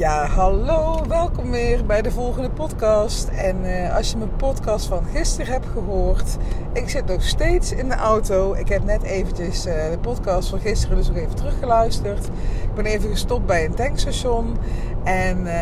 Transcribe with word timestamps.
Ja, 0.00 0.26
hallo, 0.26 1.06
welkom 1.08 1.50
weer 1.50 1.86
bij 1.86 2.02
de 2.02 2.10
volgende 2.10 2.50
podcast. 2.50 3.28
En 3.28 3.64
uh, 3.64 3.96
als 3.96 4.10
je 4.10 4.16
mijn 4.16 4.36
podcast 4.36 4.86
van 4.86 5.04
gisteren 5.12 5.52
hebt 5.52 5.66
gehoord, 5.72 6.36
ik 6.72 6.88
zit 6.88 7.06
nog 7.06 7.22
steeds 7.22 7.72
in 7.72 7.88
de 7.88 7.94
auto. 7.94 8.54
Ik 8.54 8.68
heb 8.68 8.84
net 8.84 9.02
eventjes 9.02 9.66
uh, 9.66 9.72
de 9.90 9.98
podcast 9.98 10.48
van 10.48 10.60
gisteren 10.60 10.96
dus 10.96 11.08
nog 11.08 11.16
even 11.16 11.34
teruggeluisterd. 11.34 12.26
Ik 12.62 12.74
ben 12.74 12.84
even 12.84 13.10
gestopt 13.10 13.46
bij 13.46 13.64
een 13.64 13.74
tankstation 13.74 14.56
en 15.04 15.38
uh, 15.40 15.52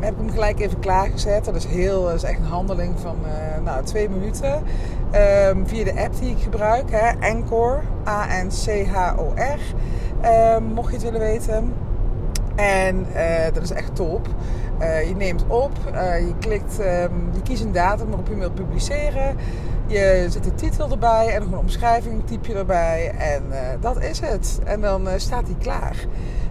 heb 0.00 0.16
hem 0.16 0.30
gelijk 0.30 0.60
even 0.60 0.78
klaargezet. 0.78 1.44
Dat 1.44 1.54
is 1.54 1.66
heel, 1.66 2.10
is 2.10 2.22
echt 2.22 2.38
een 2.38 2.44
handeling 2.44 2.94
van 3.00 3.16
nou, 3.64 3.84
twee 3.84 4.08
minuten. 4.08 4.62
Um, 5.48 5.68
via 5.68 5.84
de 5.84 6.00
app 6.02 6.18
die 6.20 6.30
ik 6.30 6.42
gebruik, 6.42 6.90
hè, 6.90 7.28
Anchor, 7.32 7.82
A-N-C-H-O-R. 8.06 9.60
Um, 10.56 10.64
mocht 10.64 10.88
je 10.88 10.94
het 10.94 11.02
willen 11.02 11.20
weten. 11.20 11.86
En 12.58 13.06
uh, 13.16 13.54
dat 13.54 13.62
is 13.62 13.70
echt 13.70 13.96
top. 13.96 14.28
Uh, 14.80 15.08
je 15.08 15.14
neemt 15.14 15.44
op, 15.46 15.72
uh, 15.92 16.20
je 16.20 16.34
klikt, 16.40 16.78
um, 16.78 17.30
je 17.32 17.42
kiest 17.42 17.62
een 17.62 17.72
datum 17.72 18.06
waarop 18.06 18.28
je 18.28 18.34
wilt 18.34 18.54
publiceren. 18.54 19.36
Je 19.86 20.26
zet 20.28 20.44
de 20.44 20.54
titel 20.54 20.90
erbij 20.90 21.34
en 21.34 21.40
nog 21.40 21.52
een 21.52 21.58
omschrijving 21.58 22.26
typ 22.26 22.46
je 22.46 22.54
erbij. 22.54 23.14
En 23.18 23.42
dat 23.80 24.02
is 24.02 24.20
het. 24.20 24.58
En 24.64 24.80
dan 24.80 25.08
staat 25.16 25.46
die 25.46 25.56
klaar. 25.56 25.96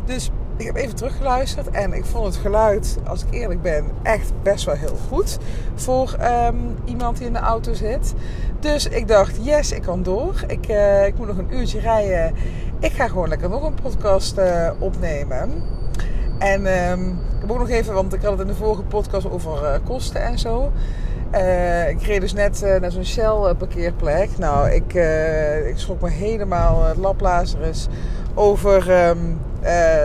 Dus 0.05 0.31
ik 0.57 0.65
heb 0.65 0.75
even 0.75 0.95
teruggeluisterd 0.95 1.69
en 1.69 1.93
ik 1.93 2.05
vond 2.05 2.25
het 2.25 2.35
geluid, 2.35 2.97
als 3.07 3.23
ik 3.23 3.33
eerlijk 3.33 3.61
ben, 3.61 3.85
echt 4.03 4.31
best 4.43 4.65
wel 4.65 4.75
heel 4.75 4.97
goed 5.09 5.37
voor 5.75 6.15
um, 6.47 6.75
iemand 6.85 7.17
die 7.17 7.27
in 7.27 7.33
de 7.33 7.39
auto 7.39 7.73
zit. 7.73 8.13
Dus 8.59 8.87
ik 8.87 9.07
dacht, 9.07 9.37
yes, 9.41 9.71
ik 9.71 9.81
kan 9.81 10.03
door. 10.03 10.43
Ik, 10.47 10.67
ik 11.07 11.17
moet 11.17 11.27
nog 11.27 11.37
een 11.37 11.53
uurtje 11.53 11.79
rijden. 11.79 12.35
Ik 12.79 12.91
ga 12.91 13.07
gewoon 13.07 13.27
lekker 13.27 13.49
nog 13.49 13.63
een 13.63 13.77
podcast 13.81 14.35
opnemen. 14.79 15.75
En 16.37 16.89
um, 16.91 17.09
ik 17.09 17.41
heb 17.41 17.51
ook 17.51 17.59
nog 17.59 17.69
even, 17.69 17.93
want 17.93 18.13
ik 18.13 18.21
had 18.21 18.31
het 18.31 18.41
in 18.41 18.47
de 18.47 18.55
vorige 18.55 18.81
podcast 18.81 19.29
over 19.29 19.63
uh, 19.63 19.73
kosten 19.85 20.21
en 20.21 20.39
zo. 20.39 20.71
Uh, 21.33 21.89
ik 21.89 22.01
reed 22.01 22.21
dus 22.21 22.33
net 22.33 22.61
uh, 22.63 22.79
naar 22.79 22.91
zo'n 22.91 23.05
Shell 23.05 23.53
parkeerplek. 23.57 24.37
Nou, 24.37 24.69
ik, 24.69 24.93
ik 25.67 25.77
schrok 25.77 26.01
me 26.01 26.09
helemaal 26.09 26.95
laplazerus 26.95 27.87
over 28.33 29.07
um, 29.09 29.39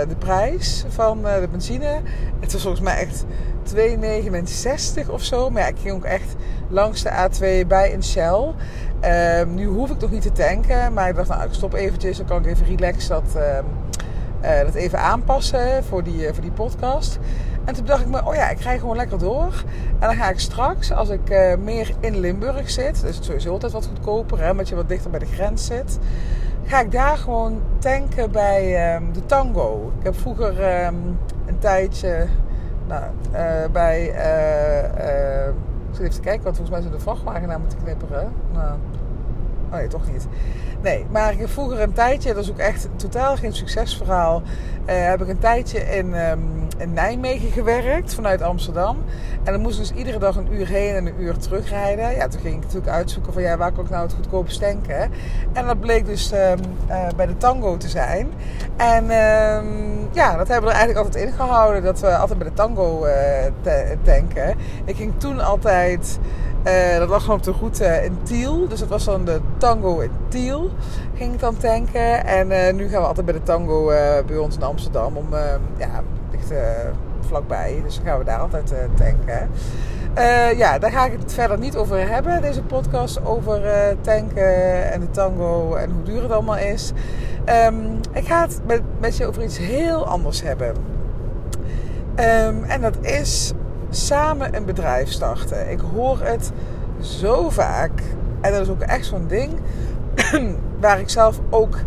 de 0.09 0.17
prijs 0.19 0.85
van 0.89 1.23
de 1.23 1.49
benzine. 1.51 2.01
Het 2.41 2.53
was 2.53 2.63
volgens 2.63 2.83
mij 2.83 2.97
echt 2.97 3.25
2,69 5.05 5.11
of 5.11 5.23
zo. 5.23 5.51
Maar 5.51 5.63
ja, 5.63 5.69
ik 5.69 5.79
ging 5.83 5.95
ook 5.95 6.05
echt 6.05 6.35
langs 6.69 7.03
de 7.03 7.11
A2 7.11 7.67
bij 7.67 7.95
een 7.95 8.05
Shell. 8.05 8.55
Um, 9.41 9.55
nu 9.55 9.67
hoef 9.67 9.91
ik 9.91 10.01
nog 10.01 10.11
niet 10.11 10.23
te 10.23 10.33
tanken. 10.33 10.93
Maar 10.93 11.09
ik 11.09 11.17
dacht, 11.17 11.29
nou, 11.29 11.45
ik 11.45 11.53
stop 11.53 11.75
eventjes. 11.75 12.17
Dan 12.17 12.27
kan 12.27 12.39
ik 12.39 12.47
even 12.47 12.67
relaxed 12.67 13.09
dat, 13.09 13.37
uh, 14.43 14.61
dat 14.65 14.75
even 14.75 14.99
aanpassen 14.99 15.85
voor 15.85 16.03
die, 16.03 16.33
voor 16.33 16.43
die 16.43 16.53
podcast. 16.53 17.19
En 17.65 17.75
toen 17.75 17.85
dacht 17.85 18.01
ik 18.01 18.09
me, 18.09 18.25
oh 18.25 18.35
ja, 18.35 18.49
ik 18.49 18.61
rij 18.61 18.79
gewoon 18.79 18.97
lekker 18.97 19.19
door. 19.19 19.65
En 19.99 20.07
dan 20.09 20.15
ga 20.15 20.31
ik 20.31 20.39
straks, 20.39 20.93
als 20.93 21.09
ik 21.09 21.31
uh, 21.31 21.55
meer 21.57 21.91
in 22.01 22.19
Limburg 22.19 22.71
zit, 22.71 23.01
dus 23.01 23.17
het 23.17 23.25
sowieso 23.25 23.53
altijd 23.53 23.73
wat 23.73 23.87
goedkoper, 23.87 24.41
hè, 24.41 24.51
omdat 24.51 24.69
je 24.69 24.75
wat 24.75 24.89
dichter 24.89 25.11
bij 25.11 25.19
de 25.19 25.27
grens 25.27 25.67
zit, 25.67 25.99
ga 26.65 26.81
ik 26.81 26.93
daar 26.93 27.17
gewoon 27.17 27.61
tanken 27.79 28.31
bij 28.31 28.95
um, 28.95 29.13
de 29.13 29.27
Tango. 29.27 29.93
Ik 29.99 30.05
heb 30.05 30.19
vroeger 30.19 30.85
um, 30.85 31.19
een 31.47 31.59
tijdje 31.59 32.27
nou, 32.87 33.05
bij, 33.73 34.05
ik 35.91 35.99
zit 35.99 36.01
even 36.01 36.15
te 36.15 36.21
kijken, 36.21 36.43
want 36.43 36.57
volgens 36.57 36.71
mij 36.71 36.81
zijn 36.81 36.93
de 36.93 37.01
vrachtwagen 37.01 37.49
naar 37.49 37.61
moeten 37.61 37.79
knipperen. 37.83 38.33
Nou, 38.53 38.79
oh 39.73 39.79
nee, 39.79 39.89
toch 39.89 40.13
niet. 40.13 40.27
Nee, 40.83 41.07
maar 41.11 41.33
ik 41.33 41.39
heb 41.39 41.49
vroeger 41.49 41.81
een 41.81 41.93
tijdje, 41.93 42.35
dat 42.35 42.43
is 42.43 42.51
ook 42.51 42.59
echt 42.59 42.89
totaal 42.97 43.37
geen 43.37 43.53
succesverhaal, 43.53 44.43
uh, 44.43 45.09
heb 45.09 45.23
ik 45.23 45.29
een 45.29 45.39
tijdje 45.39 45.79
in, 45.79 46.15
um, 46.15 46.41
in 46.79 46.93
Nijmegen 46.93 47.51
gewerkt 47.51 48.15
vanuit 48.15 48.43
Amsterdam. 48.43 48.97
En 49.43 49.53
dan 49.53 49.61
moest 49.61 49.79
dus 49.79 49.93
iedere 49.93 50.19
dag 50.19 50.37
een 50.37 50.55
uur 50.55 50.69
heen 50.69 50.95
en 50.95 51.07
een 51.07 51.21
uur 51.21 51.37
terugrijden. 51.37 52.15
Ja, 52.15 52.29
toen 52.29 52.41
ging 52.41 52.55
ik 52.55 52.63
natuurlijk 52.63 52.93
uitzoeken 52.93 53.33
van 53.33 53.43
ja, 53.43 53.57
waar 53.57 53.73
kan 53.73 53.85
ik 53.85 53.91
nou 53.91 54.03
het 54.03 54.13
goedkoopst 54.13 54.61
tanken. 54.61 55.11
En 55.53 55.67
dat 55.67 55.81
bleek 55.81 56.07
dus 56.07 56.33
um, 56.33 56.39
uh, 56.89 57.07
bij 57.17 57.27
de 57.27 57.37
Tango 57.37 57.77
te 57.77 57.89
zijn. 57.89 58.33
En 58.77 59.05
um, 59.05 60.09
ja, 60.13 60.37
dat 60.37 60.49
hebben 60.49 60.69
we 60.69 60.75
er 60.75 60.81
eigenlijk 60.81 61.07
altijd 61.07 61.25
in 61.25 61.33
gehouden, 61.33 61.83
dat 61.83 62.01
we 62.01 62.17
altijd 62.17 62.39
bij 62.39 62.49
de 62.49 62.55
Tango 62.55 63.07
uh, 63.07 63.13
tanken. 64.03 64.57
Ik 64.85 64.97
ging 64.97 65.13
toen 65.17 65.41
altijd... 65.41 66.19
Uh, 66.67 66.99
dat 66.99 67.09
lag 67.09 67.21
gewoon 67.21 67.37
op 67.37 67.43
de 67.43 67.53
route 67.61 68.05
in 68.05 68.19
Tiel. 68.23 68.69
Dus 68.69 68.81
dat 68.81 68.89
was 68.89 69.05
dan 69.05 69.25
de 69.25 69.41
Tango 69.59 69.99
in 69.99 70.11
Tiel. 70.29 70.71
Ging 71.15 71.35
ik 71.35 71.41
dan 71.41 71.57
tanken. 71.57 72.27
En 72.27 72.51
uh, 72.51 72.73
nu 72.73 72.89
gaan 72.89 73.01
we 73.01 73.07
altijd 73.07 73.27
bij 73.27 73.35
de 73.35 73.43
Tango 73.43 73.91
uh, 73.91 73.97
bij 74.27 74.37
ons 74.37 74.57
in 74.57 74.63
Amsterdam. 74.63 75.17
Om, 75.17 75.27
ja, 75.77 76.03
ligt 76.31 76.53
vlakbij. 77.21 77.81
Dus 77.85 77.97
dan 77.97 78.05
gaan 78.05 78.19
we 78.19 78.25
daar 78.25 78.39
altijd 78.39 78.73
tanken. 78.95 79.51
ja, 80.57 80.79
daar 80.79 80.91
ga 80.91 81.07
ik 81.07 81.19
het 81.19 81.33
verder 81.33 81.59
niet 81.59 81.77
over 81.77 82.09
hebben. 82.09 82.43
Deze 82.43 82.63
podcast 82.63 83.25
over 83.25 83.61
tanken 84.01 84.93
en 84.93 85.01
de 85.01 85.11
Tango 85.11 85.75
en 85.75 85.91
hoe 85.91 86.03
duur 86.03 86.23
het 86.23 86.33
allemaal 86.33 86.59
is. 86.59 86.93
Um, 87.67 88.01
ik 88.13 88.27
ga 88.27 88.41
het 88.41 88.61
met, 88.67 88.83
met 89.01 89.17
je 89.17 89.27
over 89.27 89.43
iets 89.43 89.59
heel 89.59 90.07
anders 90.07 90.43
hebben. 90.43 90.75
Um, 92.17 92.65
en 92.65 92.81
dat 92.81 92.97
is 93.01 93.53
samen 93.95 94.57
een 94.57 94.65
bedrijf 94.65 95.11
starten. 95.11 95.71
Ik 95.71 95.81
hoor 95.95 96.21
het 96.23 96.53
zo 97.01 97.51
vaak. 97.51 98.03
En 98.41 98.53
dat 98.53 98.61
is 98.61 98.69
ook 98.69 98.81
echt 98.81 99.07
zo'n 99.07 99.27
ding 99.27 99.53
waar 100.81 101.01
ik 101.01 101.09
zelf 101.09 101.41
ook 101.51 101.79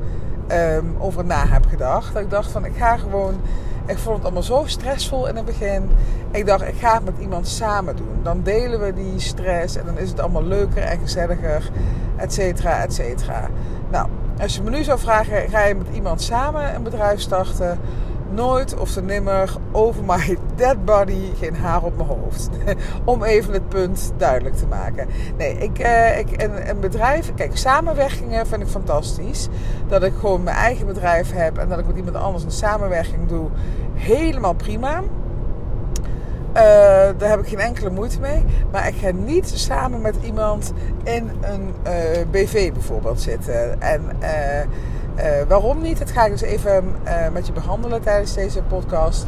um, 0.51 0.95
over 0.99 1.25
na 1.25 1.47
heb 1.47 1.65
gedacht. 1.65 2.13
Dat 2.13 2.21
ik 2.21 2.29
dacht 2.29 2.51
van 2.51 2.65
ik 2.65 2.75
ga 2.77 2.97
gewoon. 2.97 3.41
Ik 3.85 3.97
vond 3.97 4.15
het 4.15 4.23
allemaal 4.23 4.43
zo 4.43 4.63
stressvol 4.65 5.27
in 5.27 5.35
het 5.35 5.45
begin. 5.45 5.89
Ik 6.31 6.45
dacht, 6.45 6.67
ik 6.67 6.75
ga 6.79 6.93
het 6.93 7.05
met 7.05 7.13
iemand 7.19 7.47
samen 7.47 7.95
doen. 7.95 8.19
Dan 8.23 8.41
delen 8.43 8.79
we 8.79 8.93
die 8.93 9.19
stress 9.19 9.75
en 9.75 9.85
dan 9.85 9.97
is 9.97 10.09
het 10.09 10.19
allemaal 10.19 10.43
leuker 10.43 10.83
en 10.83 10.99
gezelliger, 10.99 11.69
et 12.15 12.33
cetera, 12.33 12.83
et 12.83 12.93
cetera. 12.93 13.47
Nou, 13.91 14.07
als 14.41 14.55
je 14.55 14.61
me 14.61 14.69
nu 14.69 14.83
zou 14.83 14.99
vragen, 14.99 15.49
ga 15.49 15.63
je 15.63 15.75
met 15.75 15.87
iemand 15.93 16.21
samen 16.21 16.75
een 16.75 16.83
bedrijf 16.83 17.19
starten? 17.19 17.79
Nooit 18.31 18.77
of 18.77 18.91
te 18.91 19.01
nimmer 19.01 19.55
over 19.71 20.03
my 20.03 20.37
dead 20.55 20.85
body 20.85 21.33
geen 21.39 21.55
haar 21.55 21.83
op 21.83 21.97
mijn 21.97 22.09
hoofd. 22.09 22.49
Om 23.05 23.23
even 23.23 23.53
het 23.53 23.69
punt 23.69 24.13
duidelijk 24.17 24.55
te 24.55 24.67
maken. 24.67 25.07
Nee, 25.37 25.57
ik, 25.57 25.79
uh, 25.79 26.19
ik, 26.19 26.41
een, 26.41 26.69
een, 26.69 26.79
bedrijf, 26.79 27.33
kijk, 27.35 27.57
samenwerkingen 27.57 28.47
vind 28.47 28.61
ik 28.61 28.67
fantastisch. 28.67 29.47
Dat 29.87 30.03
ik 30.03 30.13
gewoon 30.19 30.43
mijn 30.43 30.57
eigen 30.57 30.85
bedrijf 30.85 31.31
heb 31.33 31.57
en 31.57 31.69
dat 31.69 31.79
ik 31.79 31.87
met 31.87 31.95
iemand 31.95 32.15
anders 32.15 32.43
een 32.43 32.51
samenwerking 32.51 33.27
doe, 33.27 33.49
helemaal 33.93 34.53
prima. 34.53 35.01
Uh, 36.55 36.61
daar 37.17 37.29
heb 37.29 37.39
ik 37.39 37.47
geen 37.47 37.59
enkele 37.59 37.89
moeite 37.89 38.19
mee. 38.19 38.43
Maar 38.71 38.87
ik 38.87 38.95
ga 38.95 39.11
niet 39.11 39.49
samen 39.49 40.01
met 40.01 40.15
iemand 40.21 40.73
in 41.03 41.31
een 41.41 41.73
uh, 41.87 41.91
BV 42.31 42.73
bijvoorbeeld 42.73 43.21
zitten. 43.21 43.81
En 43.81 44.01
uh, 44.21 44.29
waarom 45.47 45.81
niet? 45.81 45.99
Dat 45.99 46.11
ga 46.11 46.25
ik 46.25 46.31
dus 46.31 46.41
even 46.41 46.95
met 47.33 47.47
je 47.47 47.53
behandelen 47.53 48.01
tijdens 48.01 48.33
deze 48.33 48.61
podcast. 48.61 49.27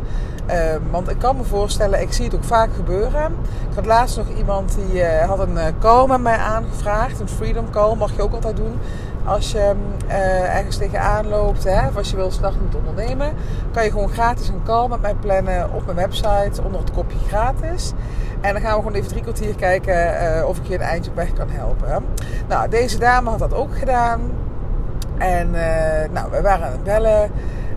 want 0.92 1.10
ik 1.10 1.20
kan 1.20 1.38
me 1.38 1.44
voorstellen, 1.44 2.02
ik 2.02 2.14
zie 2.14 2.26
het 2.26 2.36
ook 2.36 2.44
vaak 2.44 2.70
gebeuren. 2.76 3.32
Ik 3.70 3.76
had 3.76 3.86
laatst 3.86 4.18
nog 4.18 4.28
iemand 4.38 4.78
die 4.92 5.06
had 5.06 5.40
een 5.40 5.58
call 5.80 6.08
met 6.08 6.22
mij 6.22 6.38
aangevraagd. 6.38 7.20
Een 7.20 7.30
freedom 7.30 7.70
call 7.70 7.96
mag 7.96 8.16
je 8.16 8.22
ook 8.22 8.34
altijd 8.34 8.56
doen 8.56 8.80
als 9.28 9.52
je 9.52 9.74
uh, 10.08 10.56
ergens 10.56 10.78
tegenaan 10.78 11.28
loopt, 11.28 11.64
hè, 11.64 11.88
of 11.88 11.98
als 11.98 12.10
je 12.10 12.16
wil 12.16 12.32
starten 12.32 12.64
met 12.64 12.76
ondernemen, 12.76 13.34
kan 13.72 13.84
je 13.84 13.92
gewoon 13.92 14.10
gratis 14.10 14.48
een 14.48 14.64
call 14.64 14.88
met 14.88 15.02
mij 15.02 15.16
plannen 15.16 15.74
op 15.74 15.86
mijn 15.86 15.98
website 15.98 16.64
onder 16.64 16.80
het 16.80 16.92
kopje 16.92 17.18
gratis. 17.28 17.94
En 18.42 18.54
dan 18.54 18.62
gaan 18.62 18.72
we 18.72 18.78
gewoon 18.78 18.94
even 18.94 19.10
drie 19.10 19.22
kwartier 19.22 19.56
kijken 19.56 20.48
of 20.48 20.58
ik 20.58 20.68
je 20.68 20.74
een 20.74 20.82
eindje 20.82 21.10
op 21.12 21.16
weg 21.18 21.34
kan 21.34 21.50
helpen. 21.50 22.06
Nou, 22.48 22.70
deze 22.70 23.00
dame 23.00 23.30
had 23.30 23.40
dat 23.40 23.54
ook 23.54 23.78
gedaan. 23.78 24.22
En 25.18 25.48
uh, 25.48 26.10
nou, 26.12 26.32
we 26.32 26.42
waren 26.42 26.66
aan 26.66 26.72
het 26.72 26.84
bellen. 26.84 27.32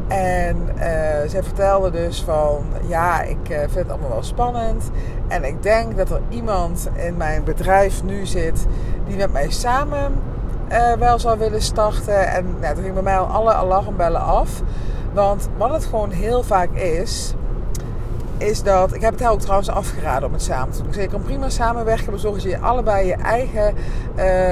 En 0.08 0.56
uh, 0.74 0.82
zij 1.26 1.42
vertelde 1.42 1.90
dus 1.90 2.22
van, 2.22 2.64
ja, 2.86 3.22
ik 3.22 3.48
uh, 3.50 3.58
vind 3.58 3.74
het 3.74 3.90
allemaal 3.90 4.10
wel 4.10 4.22
spannend. 4.22 4.90
En 5.28 5.44
ik 5.44 5.62
denk 5.62 5.96
dat 5.96 6.10
er 6.10 6.20
iemand 6.28 6.88
in 6.94 7.16
mijn 7.16 7.44
bedrijf 7.44 8.02
nu 8.02 8.26
zit 8.26 8.66
die 9.06 9.16
met 9.16 9.32
mij 9.32 9.50
samen 9.50 10.12
wel 10.98 11.18
zou 11.18 11.38
willen 11.38 11.62
starten. 11.62 12.28
En 12.28 12.54
nou, 12.60 12.74
toen 12.74 12.82
ging 12.82 12.94
bij 12.94 13.02
mij 13.02 13.18
al 13.18 13.26
alle 13.26 13.52
alarmbellen 13.52 14.20
af. 14.20 14.62
Want 15.12 15.48
wat 15.56 15.72
het 15.72 15.84
gewoon 15.84 16.10
heel 16.10 16.42
vaak 16.42 16.70
is, 16.70 17.34
is 18.40 18.62
dat... 18.62 18.94
Ik 18.94 19.00
heb 19.00 19.18
het 19.18 19.28
ook 19.28 19.40
trouwens 19.40 19.68
afgeraden 19.68 20.28
om 20.28 20.32
het 20.32 20.42
samen 20.42 20.72
te 20.72 20.78
doen. 20.78 20.86
Ik 20.86 20.92
zei, 20.92 21.04
je 21.04 21.10
kan 21.10 21.22
prima 21.22 21.48
samenwerken, 21.48 22.10
maar 22.10 22.18
zorg 22.18 22.34
dat 22.34 22.42
je 22.42 22.58
allebei 22.58 23.06
je 23.06 23.14
eigen 23.14 23.74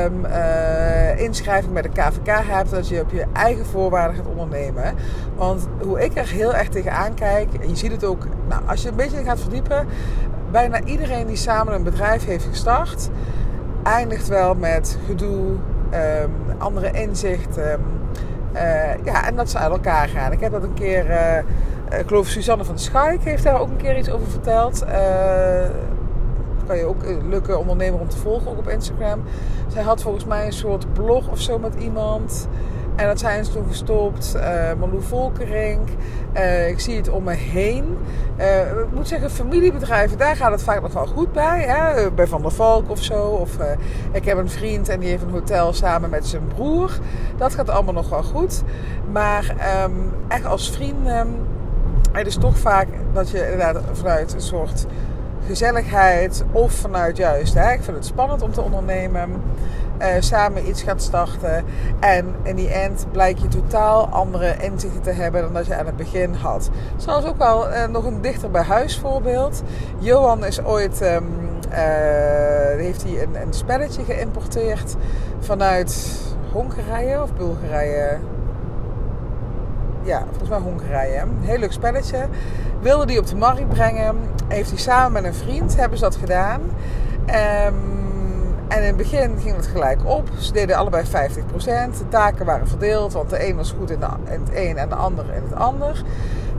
um, 0.04 0.24
uh, 0.24 1.20
inschrijving 1.20 1.72
bij 1.72 1.82
de 1.82 1.88
KVK 1.88 2.46
hebt. 2.46 2.70
Dat 2.70 2.88
je 2.88 3.00
op 3.00 3.10
je 3.10 3.24
eigen 3.32 3.66
voorwaarden 3.66 4.16
gaat 4.16 4.26
ondernemen. 4.26 4.94
Want 5.36 5.68
hoe 5.80 6.04
ik 6.04 6.16
er 6.16 6.28
heel 6.28 6.54
erg 6.54 6.68
tegenaan 6.68 7.14
kijk, 7.14 7.54
en 7.54 7.68
je 7.68 7.76
ziet 7.76 7.92
het 7.92 8.04
ook... 8.04 8.26
Nou, 8.48 8.62
als 8.66 8.82
je 8.82 8.88
een 8.88 8.96
beetje 8.96 9.22
gaat 9.22 9.40
verdiepen, 9.40 9.86
bijna 10.50 10.82
iedereen 10.84 11.26
die 11.26 11.36
samen 11.36 11.74
een 11.74 11.82
bedrijf 11.82 12.24
heeft 12.24 12.44
gestart... 12.44 13.08
eindigt 13.82 14.28
wel 14.28 14.54
met 14.54 14.98
gedoe, 15.06 15.56
um, 15.94 16.32
andere 16.58 16.90
inzichten. 16.90 17.80
Uh, 18.54 19.04
ja, 19.04 19.26
en 19.26 19.36
dat 19.36 19.50
ze 19.50 19.58
uit 19.58 19.72
elkaar 19.72 20.08
gaan. 20.08 20.32
Ik 20.32 20.40
heb 20.40 20.52
dat 20.52 20.62
een 20.62 20.74
keer 20.74 21.10
uh, 21.10 21.38
ik 21.90 22.06
geloof 22.06 22.26
Suzanne 22.26 22.64
van 22.64 22.78
Schaik 22.78 23.22
heeft 23.22 23.42
daar 23.42 23.60
ook 23.60 23.68
een 23.68 23.76
keer 23.76 23.98
iets 23.98 24.10
over 24.10 24.26
verteld. 24.26 24.84
Uh, 24.84 24.90
kan 26.66 26.76
je 26.76 26.84
ook 26.84 27.02
lukken 27.28 27.58
ondernemer 27.58 28.00
om 28.00 28.08
te 28.08 28.16
volgen, 28.16 28.50
ook 28.50 28.58
op 28.58 28.68
Instagram. 28.68 29.22
Zij 29.68 29.82
had 29.82 30.02
volgens 30.02 30.24
mij 30.24 30.46
een 30.46 30.52
soort 30.52 30.92
blog 30.92 31.28
of 31.28 31.40
zo 31.40 31.58
met 31.58 31.74
iemand. 31.74 32.48
En 32.96 33.06
dat 33.06 33.18
zijn 33.18 33.44
ze 33.44 33.52
toen 33.52 33.66
gestopt. 33.66 34.32
Uh, 34.36 34.42
Malou 34.78 35.02
Volkering. 35.02 35.80
Uh, 36.36 36.68
ik 36.68 36.80
zie 36.80 36.96
het 36.96 37.08
om 37.08 37.24
me 37.24 37.34
heen. 37.34 37.96
Ik 38.82 38.94
moet 38.94 39.08
zeggen, 39.08 39.30
familiebedrijven, 39.30 40.18
daar 40.18 40.36
gaat 40.36 40.50
het 40.50 40.62
vaak 40.62 40.82
nog 40.82 40.92
wel 40.92 41.06
goed 41.06 41.32
bij. 41.32 41.60
Hè? 41.60 42.10
Bij 42.10 42.26
Van 42.26 42.42
der 42.42 42.50
Valk 42.50 42.90
of 42.90 43.02
zo. 43.02 43.22
Of 43.22 43.56
ik 44.12 44.24
heb 44.24 44.38
een 44.38 44.50
vriend 44.50 44.88
en 44.88 45.00
die 45.00 45.08
heeft 45.08 45.22
een 45.22 45.30
hotel 45.30 45.72
samen 45.72 46.10
met 46.10 46.26
zijn 46.26 46.46
broer. 46.54 46.98
Dat 47.36 47.54
gaat 47.54 47.68
allemaal 47.68 47.94
nog 47.94 48.08
wel 48.08 48.22
goed. 48.22 48.62
Maar 49.12 49.54
um, 49.84 50.12
echt 50.28 50.44
als 50.44 50.70
vrienden. 50.70 51.47
Het 52.12 52.26
is 52.26 52.36
toch 52.36 52.58
vaak 52.58 52.88
dat 53.12 53.30
je 53.30 53.42
inderdaad 53.42 53.80
vanuit 53.92 54.34
een 54.34 54.40
soort 54.40 54.86
gezelligheid 55.46 56.44
of 56.52 56.72
vanuit 56.72 57.16
juist, 57.16 57.54
hè, 57.54 57.72
ik 57.72 57.82
vind 57.82 57.96
het 57.96 58.06
spannend 58.06 58.42
om 58.42 58.52
te 58.52 58.60
ondernemen, 58.60 59.42
uh, 60.00 60.06
samen 60.18 60.68
iets 60.68 60.82
gaat 60.82 61.02
starten. 61.02 61.64
En 62.00 62.34
in 62.42 62.56
die 62.56 62.68
end 62.68 63.06
blijkt 63.12 63.40
je 63.40 63.48
totaal 63.48 64.06
andere 64.06 64.56
inzichten 64.60 65.02
te 65.02 65.10
hebben 65.10 65.42
dan 65.42 65.52
dat 65.52 65.66
je 65.66 65.74
aan 65.74 65.86
het 65.86 65.96
begin 65.96 66.34
had. 66.34 66.70
Zoals 66.96 67.24
ook 67.24 67.38
wel 67.38 67.70
uh, 67.70 67.86
nog 67.86 68.04
een 68.04 68.20
dichter 68.20 68.50
bij 68.50 68.62
huis 68.62 68.98
voorbeeld. 68.98 69.62
Johan 69.98 70.44
is 70.44 70.62
ooit, 70.62 71.02
um, 71.02 71.28
uh, 71.68 71.76
heeft 72.76 73.02
hij 73.02 73.22
een, 73.22 73.42
een 73.42 73.52
spelletje 73.52 74.04
geïmporteerd 74.04 74.96
vanuit 75.40 76.20
Hongarije 76.52 77.22
of 77.22 77.34
Bulgarije 77.34 78.18
ja, 80.08 80.24
volgens 80.28 80.48
mij 80.48 80.58
Hongarije. 80.58 81.20
Een 81.20 81.38
heel 81.40 81.58
leuk 81.58 81.72
spelletje. 81.72 82.26
Wilde 82.80 83.06
die 83.06 83.18
op 83.18 83.26
de 83.26 83.36
markt 83.36 83.68
brengen. 83.68 84.16
Heeft 84.48 84.70
hij 84.70 84.78
samen 84.78 85.12
met 85.12 85.24
een 85.24 85.34
vriend, 85.38 85.76
hebben 85.76 85.98
ze 85.98 86.04
dat 86.04 86.16
gedaan. 86.16 86.60
Um, 87.26 88.08
en 88.68 88.78
in 88.78 88.86
het 88.86 88.96
begin 88.96 89.38
ging 89.40 89.56
het 89.56 89.66
gelijk 89.66 90.04
op. 90.04 90.28
Ze 90.38 90.52
deden 90.52 90.76
allebei 90.76 91.04
50%. 91.04 91.08
De 91.98 92.08
taken 92.08 92.46
waren 92.46 92.68
verdeeld, 92.68 93.12
want 93.12 93.30
de 93.30 93.48
een 93.48 93.56
was 93.56 93.74
goed 93.78 93.90
in, 93.90 94.00
de, 94.00 94.06
het 94.24 94.50
een 94.54 94.76
en 94.76 94.88
de 94.88 94.94
ander 94.94 95.24
in 95.34 95.42
het 95.42 95.54
ander. 95.54 96.02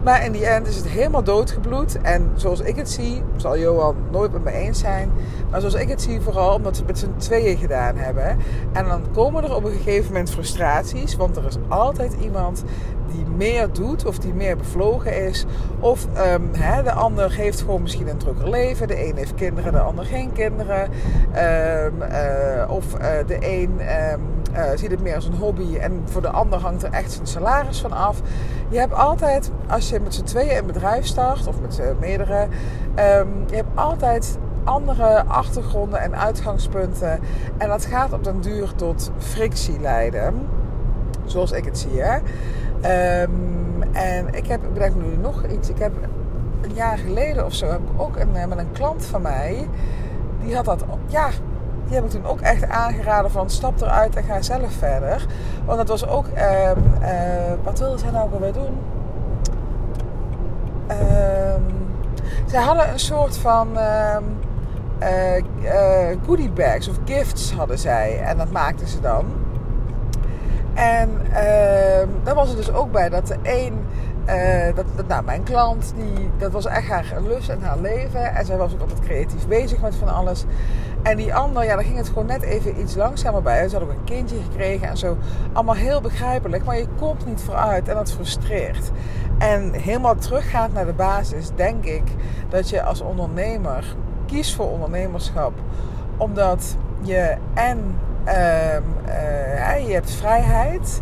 Maar 0.04 0.25
in 0.25 0.31
die 0.31 0.45
end 0.45 0.68
is 0.68 0.75
het 0.75 0.88
helemaal 0.88 1.24
doodgebloed. 1.24 2.02
En 2.02 2.31
zoals 2.36 2.60
ik 2.60 2.75
het 2.75 2.90
zie, 2.90 3.24
zal 3.36 3.57
Johan 3.57 3.95
nooit 4.12 4.31
met 4.31 4.44
me 4.44 4.52
eens 4.52 4.80
zijn. 4.80 5.12
Maar 5.50 5.60
zoals 5.60 5.75
ik 5.75 5.90
het 5.90 6.02
zie, 6.02 6.22
vooral 6.22 6.56
omdat 6.56 6.75
ze 6.75 6.84
het 6.84 6.92
met 6.92 7.00
z'n 7.00 7.13
tweeën 7.18 7.57
gedaan 7.57 7.95
hebben. 7.95 8.38
En 8.74 8.86
dan 8.86 9.02
komen 9.13 9.44
er 9.44 9.56
op 9.56 9.63
een 9.63 9.72
gegeven 9.72 10.07
moment 10.07 10.31
frustraties. 10.31 11.16
Want 11.16 11.38
er 11.38 11.45
is 11.45 11.57
altijd 11.68 12.13
iemand 12.22 12.63
die 13.12 13.26
meer 13.26 13.74
doet 13.74 14.06
of 14.06 14.20
die 14.20 14.34
meer 14.34 14.58
bevlogen 14.58 15.26
is. 15.28 15.46
Of 15.80 16.08
hè, 16.52 16.84
de 16.84 16.92
ander 16.92 17.32
heeft 17.32 17.60
gewoon 17.60 17.82
misschien 17.82 18.08
een 18.08 18.18
drukker 18.18 18.50
leven. 18.50 18.88
De 18.88 19.08
een 19.08 19.16
heeft 19.16 19.36
kinderen, 19.36 19.72
de 19.72 19.80
ander 19.80 20.06
geen 20.06 20.32
kinderen. 20.32 20.82
Um, 20.82 22.02
uh, 22.02 22.72
of 22.72 22.86
uh, 22.94 23.08
de 23.28 23.38
een 23.40 23.80
um, 24.12 24.22
uh, 24.56 24.64
ziet 24.76 24.92
het 24.92 25.02
meer 25.02 25.16
als 25.16 25.26
een 25.26 25.38
hobby 25.38 25.78
en 25.78 26.02
voor 26.06 26.22
de 26.22 26.30
ander 26.30 26.60
hangt 26.60 26.84
er 26.84 26.92
echt 26.92 27.12
zijn 27.12 27.28
salaris 27.28 27.80
van 27.80 27.92
af. 27.92 28.22
Je 28.70 28.80
hebt 28.80 28.94
altijd, 28.94 29.52
als 29.68 29.90
je 29.90 30.00
met 30.00 30.14
z'n 30.14 30.24
tweeën 30.24 30.58
een 30.58 30.66
bedrijf 30.66 31.06
start 31.06 31.48
of 31.48 31.62
met 31.62 31.82
meerdere, 32.00 32.48
je 33.48 33.56
hebt 33.56 33.76
altijd 33.76 34.38
andere 34.64 35.24
achtergronden 35.24 36.00
en 36.00 36.18
uitgangspunten. 36.18 37.20
En 37.58 37.68
dat 37.68 37.86
gaat 37.86 38.14
op 38.14 38.24
den 38.24 38.42
duur 38.42 38.76
tot 38.76 39.12
frictie 39.18 39.80
leiden. 39.80 40.48
Zoals 41.26 41.52
ik 41.52 41.66
het 41.66 41.78
zie. 41.78 42.02
Hè? 42.02 42.18
Um, 42.86 43.84
en 43.92 44.34
ik 44.34 44.48
heb, 44.48 44.62
bedenk 44.74 44.96
nu 44.96 45.18
nog 45.18 45.46
iets. 45.46 45.70
Ik 45.70 45.80
heb 45.80 45.92
een 46.62 46.74
jaar 46.74 46.98
geleden 46.98 47.46
of 47.46 47.54
zo 47.54 47.70
heb 47.70 47.80
ik 47.80 48.02
ook 48.02 48.16
een, 48.16 48.31
met 48.31 48.58
een 48.58 48.72
klant 48.72 49.06
van 49.06 49.22
mij. 49.22 49.68
Die 50.44 50.56
had 50.56 50.66
dat, 50.66 50.84
ja, 51.08 51.30
die 51.86 51.96
heb 51.96 52.04
ik 52.04 52.10
toen 52.10 52.26
ook 52.26 52.40
echt 52.40 52.70
aangeraden 52.70 53.31
van 53.31 53.50
stap 53.50 53.81
eruit 53.81 54.16
en 54.16 54.24
ga 54.24 54.42
zelf 54.42 54.72
verder. 54.72 55.26
Want 55.66 55.78
dat 55.78 55.88
was 55.88 56.08
ook, 56.08 56.26
um, 56.26 56.84
uh, 57.02 57.10
wat 57.64 57.80
wilde 57.80 57.98
zij 57.98 58.12
nou 58.12 58.34
alweer 58.34 58.54
doen? 58.54 58.78
Um, 60.92 61.64
zij 62.46 62.62
hadden 62.62 62.92
een 62.92 63.00
soort 63.00 63.38
van 63.38 63.68
uh, 63.78 64.16
uh, 65.02 66.18
goodie 66.26 66.50
bags 66.50 66.90
of 66.90 66.96
gifts 67.06 67.54
hadden 67.54 67.80
zij. 67.80 68.20
En 68.20 68.38
dat 68.38 68.52
maakten 68.52 68.88
ze 68.88 69.00
dan. 69.00 69.26
En 70.80 71.10
uh, 71.30 71.34
daar 72.24 72.36
was 72.36 72.48
het 72.48 72.58
dus 72.58 72.72
ook 72.72 72.92
bij 72.92 73.10
dat 73.10 73.28
de 73.28 73.36
een, 73.44 73.86
uh, 74.28 74.76
dat, 74.76 75.08
nou, 75.08 75.24
mijn 75.24 75.44
klant, 75.44 75.94
die, 75.96 76.30
dat 76.38 76.52
was 76.52 76.66
echt 76.66 76.88
haar 76.88 77.22
lust 77.28 77.50
en 77.50 77.62
haar 77.62 77.80
leven. 77.80 78.36
En 78.36 78.46
zij 78.46 78.58
was 78.58 78.74
ook 78.74 78.81
altijd 78.81 79.00
creatief 79.00 79.48
bezig 79.48 79.81
met 79.81 79.96
van 79.96 80.14
alles. 80.14 80.46
En 81.04 81.18
die 81.18 81.36
ander, 81.36 81.64
ja, 81.64 81.76
daar 81.76 81.84
ging 81.84 81.98
het 81.98 82.08
gewoon 82.08 82.26
net 82.26 82.42
even 82.42 82.80
iets 82.80 82.96
langzamer 82.96 83.42
bij. 83.42 83.68
Ze 83.68 83.76
had 83.76 83.84
ook 83.84 83.92
een 83.92 84.04
kindje 84.04 84.38
gekregen 84.50 84.88
en 84.88 84.98
zo. 84.98 85.18
Allemaal 85.54 85.76
heel 85.76 86.02
begrijpelijk, 86.02 86.66
maar 86.66 86.78
je 86.78 86.88
komt 86.98 87.26
niet 87.26 87.42
vooruit 87.42 87.88
en 87.88 87.96
dat 87.96 88.12
frustreert. 88.12 88.92
En 89.38 89.74
helemaal 89.74 90.16
teruggaand 90.16 90.74
naar 90.74 90.86
de 90.86 90.94
basis, 90.94 91.50
denk 91.56 91.86
ik 91.86 92.04
dat 92.50 92.70
je 92.70 92.84
als 92.84 93.02
ondernemer 93.02 93.96
kiest 94.26 94.56
voor 94.56 94.72
ondernemerschap. 94.72 95.54
Omdat 96.18 96.76
je 97.02 97.36
en 97.54 97.78
eh, 97.78 98.09
je 99.86 99.94
hebt 99.94 100.12
vrijheid. 100.12 101.01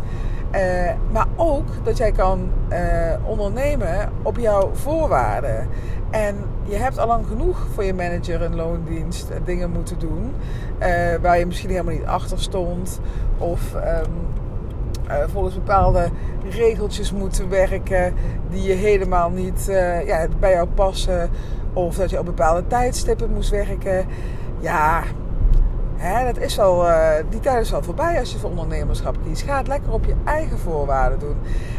Uh, 0.54 0.90
maar 1.10 1.26
ook 1.36 1.66
dat 1.82 1.96
jij 1.96 2.12
kan 2.12 2.50
uh, 2.70 2.78
ondernemen 3.24 4.12
op 4.22 4.38
jouw 4.38 4.70
voorwaarden. 4.74 5.68
En 6.10 6.36
je 6.62 6.76
hebt 6.76 6.98
al 6.98 7.06
lang 7.06 7.26
genoeg 7.26 7.66
voor 7.74 7.84
je 7.84 7.94
manager 7.94 8.42
een 8.42 8.56
loondienst 8.56 9.30
dingen 9.44 9.70
moeten 9.70 9.98
doen. 9.98 10.34
Waar 11.22 11.38
je 11.38 11.46
misschien 11.46 11.70
helemaal 11.70 11.94
niet 11.94 12.06
achter 12.06 12.40
stond. 12.40 13.00
Of 13.38 13.74
um, 13.74 14.12
volgens 15.32 15.54
bepaalde 15.54 16.08
regeltjes 16.50 17.12
moeten 17.12 17.48
werken 17.48 18.14
die 18.50 18.62
je 18.62 18.74
helemaal 18.74 19.30
niet 19.30 19.64
ja, 20.06 20.26
bij 20.40 20.52
jou 20.52 20.68
passen. 20.68 21.30
Of 21.72 21.96
dat 21.96 22.10
je 22.10 22.18
op 22.18 22.24
bepaalde 22.24 22.66
tijdstippen 22.66 23.32
moest 23.32 23.50
werken. 23.50 24.06
Ja, 24.58 25.02
Hè, 26.00 26.24
dat 26.24 26.38
is 26.38 26.58
al, 26.58 26.86
uh, 26.86 27.10
die 27.28 27.40
tijd 27.40 27.64
is 27.64 27.74
al 27.74 27.82
voorbij 27.82 28.18
als 28.18 28.32
je 28.32 28.38
voor 28.38 28.50
ondernemerschap 28.50 29.16
kiest. 29.24 29.42
Ga 29.42 29.56
het 29.56 29.66
lekker 29.66 29.92
op 29.92 30.04
je 30.04 30.14
eigen 30.24 30.58
voorwaarden 30.58 31.18
doen. 31.18 31.36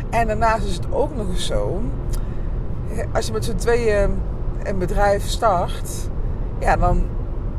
En 0.10 0.28
daarnaast 0.28 0.66
is 0.66 0.76
het 0.76 0.92
ook 0.92 1.16
nog 1.16 1.28
eens 1.28 1.46
zo. 1.46 1.82
Als 3.14 3.26
je 3.26 3.34
met 3.34 3.46
z'n 3.46 3.56
tweeën 3.56 4.22
een 4.64 4.78
bedrijf 4.78 5.24
start. 5.24 5.90
Ja, 6.60 6.76
dan 6.76 7.04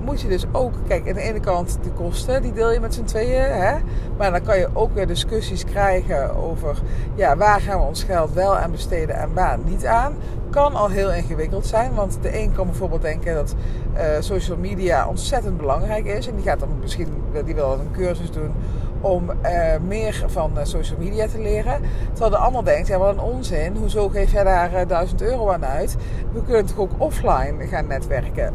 moet 0.04 0.20
je 0.20 0.28
dus 0.28 0.44
ook... 0.52 0.72
Kijk, 0.88 1.08
aan 1.08 1.14
de 1.14 1.20
ene 1.20 1.40
kant 1.40 1.78
de 1.82 1.90
kosten, 1.90 2.42
die 2.42 2.52
deel 2.52 2.72
je 2.72 2.80
met 2.80 2.94
z'n 2.94 3.04
tweeën. 3.04 3.42
Hè? 3.42 3.76
Maar 4.18 4.30
dan 4.30 4.42
kan 4.42 4.58
je 4.58 4.68
ook 4.72 4.94
weer 4.94 5.06
discussies 5.06 5.64
krijgen 5.64 6.36
over... 6.36 6.78
Ja, 7.14 7.36
waar 7.36 7.60
gaan 7.60 7.78
we 7.78 7.86
ons 7.86 8.04
geld 8.04 8.32
wel 8.32 8.56
aan 8.56 8.70
besteden 8.70 9.16
en 9.16 9.34
waar 9.34 9.58
niet 9.64 9.86
aan 9.86 10.14
kan 10.50 10.74
al 10.74 10.88
heel 10.88 11.12
ingewikkeld 11.12 11.66
zijn. 11.66 11.94
Want 11.94 12.18
de 12.22 12.40
een 12.40 12.52
kan 12.52 12.66
bijvoorbeeld 12.66 13.02
denken 13.02 13.34
dat 13.34 13.54
uh, 13.94 14.00
social 14.20 14.56
media 14.56 15.08
ontzettend 15.08 15.56
belangrijk 15.56 16.04
is. 16.04 16.26
En 16.26 16.34
die 16.34 16.44
gaat 16.44 16.60
dan 16.60 16.78
misschien 16.80 17.08
die 17.44 17.54
wil 17.54 17.72
een 17.72 17.90
cursus 17.92 18.30
doen 18.30 18.52
om 19.00 19.30
uh, 19.30 19.76
meer 19.86 20.24
van 20.26 20.52
uh, 20.56 20.64
social 20.64 20.98
media 20.98 21.26
te 21.26 21.40
leren. 21.40 21.80
Terwijl 22.10 22.30
de 22.30 22.36
ander 22.36 22.64
denkt, 22.64 22.88
ja 22.88 22.98
wat 22.98 23.14
een 23.14 23.20
onzin. 23.20 23.76
Hoezo 23.76 24.08
geef 24.08 24.32
jij 24.32 24.44
daar 24.44 24.72
uh, 24.72 24.88
1000 24.88 25.22
euro 25.22 25.50
aan 25.50 25.64
uit? 25.64 25.96
We 26.32 26.42
kunnen 26.42 26.66
toch 26.66 26.78
ook 26.78 26.92
offline 26.98 27.66
gaan 27.66 27.86
netwerken. 27.86 28.54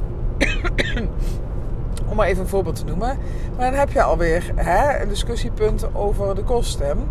Om 2.10 2.16
maar 2.16 2.28
even 2.28 2.42
een 2.44 2.50
voorbeeld 2.50 2.76
te 2.76 2.86
noemen. 2.86 3.18
Maar 3.58 3.70
dan 3.70 3.80
heb 3.80 3.92
je 3.92 4.04
alweer 4.04 4.52
hè, 4.56 5.02
een 5.02 5.10
discussiepunt 5.10 5.96
over 5.96 6.36
de 6.36 6.44
kosten. 6.44 7.08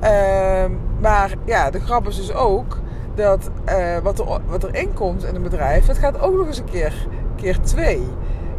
Ehm, 0.00 0.70
maar 1.00 1.34
ja, 1.44 1.70
de 1.70 1.80
grap 1.80 2.08
is 2.08 2.16
dus 2.16 2.32
ook 2.32 2.78
dat 3.14 3.50
uh, 3.68 3.98
wat, 3.98 4.18
er, 4.18 4.26
wat 4.46 4.70
komt 4.94 5.24
in 5.24 5.34
een 5.34 5.42
bedrijf, 5.42 5.86
dat 5.86 5.98
gaat 5.98 6.20
ook 6.20 6.36
nog 6.36 6.46
eens 6.46 6.58
een 6.58 6.70
keer, 6.70 7.06
keer 7.36 7.60
twee. 7.60 8.02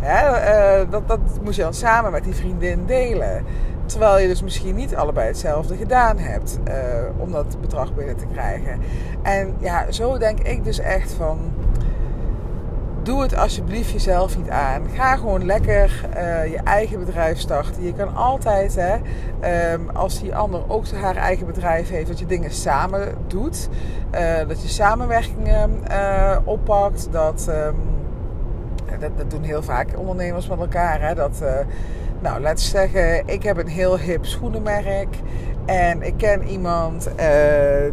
uh, 0.04 0.80
dat, 0.90 1.08
dat 1.08 1.20
moest 1.44 1.56
je 1.56 1.62
dan 1.62 1.74
samen 1.74 2.12
met 2.12 2.24
die 2.24 2.36
vriendin 2.36 2.86
delen. 2.86 3.46
Terwijl 3.86 4.20
je 4.20 4.28
dus 4.28 4.44
misschien 4.44 4.76
niet 4.76 4.96
allebei 4.96 5.28
hetzelfde 5.28 5.76
gedaan 5.76 6.18
hebt 6.18 6.60
uh, 6.68 6.74
om 7.18 7.32
dat 7.32 7.58
bedrag 7.62 7.94
binnen 7.94 8.16
te 8.16 8.26
krijgen. 8.32 8.80
En 9.22 9.56
ja, 9.60 9.92
zo 9.92 10.18
denk 10.18 10.40
ik 10.40 10.64
dus 10.64 10.80
echt 10.80 11.14
van 11.14 11.40
doe 13.04 13.22
het 13.22 13.36
alsjeblieft 13.36 13.92
jezelf 13.92 14.38
niet 14.38 14.50
aan. 14.50 14.90
Ga 14.96 15.16
gewoon 15.16 15.46
lekker 15.46 16.06
uh, 16.16 16.52
je 16.52 16.58
eigen 16.58 17.00
bedrijf 17.00 17.40
starten. 17.40 17.84
Je 17.84 17.94
kan 17.94 18.16
altijd, 18.16 18.76
hè, 18.76 18.96
um, 19.74 19.90
als 19.90 20.22
die 20.22 20.36
ander 20.36 20.70
ook 20.70 20.92
haar 20.92 21.16
eigen 21.16 21.46
bedrijf 21.46 21.90
heeft, 21.90 22.08
dat 22.08 22.20
je 22.20 22.26
dingen 22.26 22.52
samen 22.52 23.16
doet. 23.28 23.70
Uh, 24.16 24.48
dat 24.48 24.62
je 24.62 24.68
samenwerkingen 24.68 25.84
uh, 25.92 26.38
oppakt. 26.44 27.08
Dat, 27.12 27.48
um, 27.50 27.76
dat, 29.00 29.18
dat, 29.18 29.32
doen 29.32 29.44
heel 29.44 29.64
vaak 29.64 29.98
ondernemers 29.98 30.48
met 30.48 30.60
elkaar. 30.60 31.02
Hè, 31.02 31.16
dat, 31.16 31.44
Nou, 32.24 32.42
laten 32.42 32.64
we 32.64 32.70
zeggen, 32.72 33.28
ik 33.28 33.44
heb 33.44 33.58
een 33.58 33.68
heel 33.68 34.00
hip 34.00 34.26
schoenenmerk. 34.26 35.16
En 35.66 36.02
ik 36.02 36.18
ken 36.18 36.48
iemand 36.48 37.08
uh, 37.08 37.16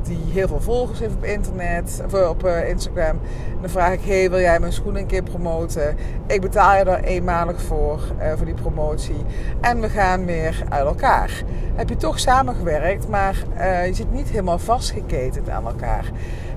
die 0.02 0.20
heel 0.32 0.48
veel 0.48 0.60
volgers 0.60 0.98
heeft 0.98 1.14
op 1.14 1.24
internet, 1.24 2.02
of 2.04 2.28
op 2.28 2.44
uh, 2.44 2.68
Instagram. 2.68 3.20
En 3.50 3.58
dan 3.60 3.70
vraag 3.70 3.92
ik: 3.92 4.00
hey, 4.04 4.30
wil 4.30 4.40
jij 4.40 4.60
mijn 4.60 4.72
schoenen 4.72 5.00
een 5.00 5.06
keer 5.06 5.22
promoten? 5.22 5.96
Ik 6.26 6.40
betaal 6.40 6.78
je 6.78 6.84
daar 6.84 7.00
eenmalig 7.00 7.62
voor, 7.62 8.00
voor 8.36 8.46
die 8.46 8.54
promotie. 8.54 9.24
En 9.60 9.80
we 9.80 9.88
gaan 9.88 10.26
weer 10.26 10.62
uit 10.68 10.86
elkaar. 10.86 11.42
Heb 11.74 11.88
je 11.88 11.96
toch 11.96 12.18
samengewerkt, 12.18 13.08
maar 13.08 13.44
je 13.86 13.94
zit 13.94 14.12
niet 14.12 14.28
helemaal 14.28 14.58
vastgeketend 14.58 15.48
aan 15.48 15.66
elkaar. 15.66 16.10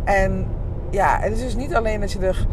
En 0.03 0.47
ja, 0.89 1.17
het 1.21 1.33
is 1.33 1.41
dus 1.41 1.55
niet 1.55 1.75
alleen 1.75 1.99
dat 1.99 2.11
je 2.11 2.19
er 2.19 2.47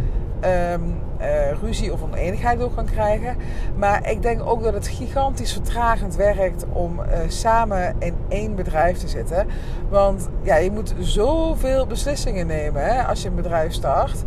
um, 0.73 0.95
uh, 1.21 1.53
ruzie 1.63 1.93
of 1.93 2.03
oneenigheid 2.03 2.59
door 2.59 2.75
kan 2.75 2.85
krijgen. 2.85 3.37
Maar 3.77 4.11
ik 4.11 4.23
denk 4.23 4.43
ook 4.43 4.63
dat 4.63 4.75
het 4.75 4.89
gigantisch 4.89 5.53
vertragend 5.53 6.17
werkt 6.17 6.65
om 6.73 7.01
uh, 7.01 7.19
samen 7.29 7.95
in 7.99 8.15
één 8.29 8.55
bedrijf 8.55 8.99
te 8.99 9.09
zitten. 9.09 9.47
Want 9.89 10.29
ja, 10.43 10.57
je 10.57 10.71
moet 10.71 10.95
zoveel 10.99 11.87
beslissingen 11.87 12.47
nemen 12.47 12.85
hè, 12.85 13.03
als 13.03 13.23
je 13.23 13.29
een 13.29 13.35
bedrijf 13.35 13.73
start. 13.73 14.25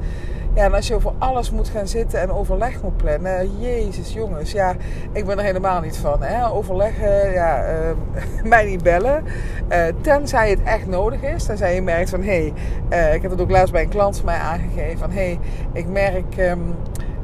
Ja, 0.56 0.64
en 0.64 0.74
als 0.74 0.88
je 0.88 0.96
over 0.96 1.12
alles 1.18 1.52
moet 1.52 1.70
gaan 1.70 1.88
zitten 1.88 2.22
en 2.22 2.32
overleg 2.32 2.82
moet 2.82 2.98
plannen. 2.98 3.60
Jezus, 3.60 4.14
jongens. 4.14 4.52
Ja, 4.52 4.76
ik 5.12 5.26
ben 5.26 5.38
er 5.38 5.44
helemaal 5.44 5.82
niet 5.82 5.98
van. 5.98 6.24
Hè? 6.24 6.50
Overleggen, 6.50 7.32
ja, 7.32 7.64
uh, 7.64 8.44
mij 8.44 8.66
niet 8.66 8.84
bellen. 8.84 9.24
Uh, 9.70 9.84
tenzij 10.02 10.50
het 10.50 10.64
echt 10.64 10.88
nodig 10.88 11.22
is. 11.22 11.44
Tenzij 11.44 11.76
je 11.76 11.82
merkt 11.82 12.10
van, 12.10 12.24
hé, 12.24 12.52
hey, 12.90 13.10
uh, 13.10 13.14
ik 13.14 13.22
heb 13.22 13.32
het 13.32 13.42
ook 13.42 13.52
laatst 13.52 13.72
bij 13.72 13.84
een 13.84 13.90
klant 13.90 14.16
van 14.16 14.26
mij 14.26 14.38
aangegeven. 14.38 15.00
Van, 15.00 15.12
hé, 15.12 15.26
hey, 15.26 15.40
ik 15.74 15.88
merk... 15.88 16.38
Um, 16.38 16.76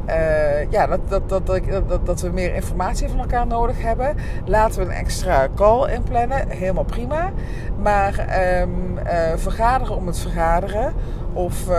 uh, 0.07 0.71
ja, 0.71 0.87
dat, 0.87 0.99
dat, 1.09 1.29
dat, 1.29 1.45
dat, 1.87 2.05
dat 2.05 2.21
we 2.21 2.29
meer 2.29 2.55
informatie 2.55 3.09
van 3.09 3.19
elkaar 3.19 3.47
nodig 3.47 3.81
hebben. 3.81 4.15
Laten 4.45 4.79
we 4.79 4.85
een 4.85 4.91
extra 4.91 5.47
call 5.55 5.91
inplannen. 5.91 6.49
Helemaal 6.49 6.83
prima. 6.83 7.31
Maar 7.81 8.25
uh, 8.27 8.63
vergaderen 9.35 9.95
om 9.95 10.07
het 10.07 10.19
vergaderen. 10.19 10.93
Of 11.33 11.69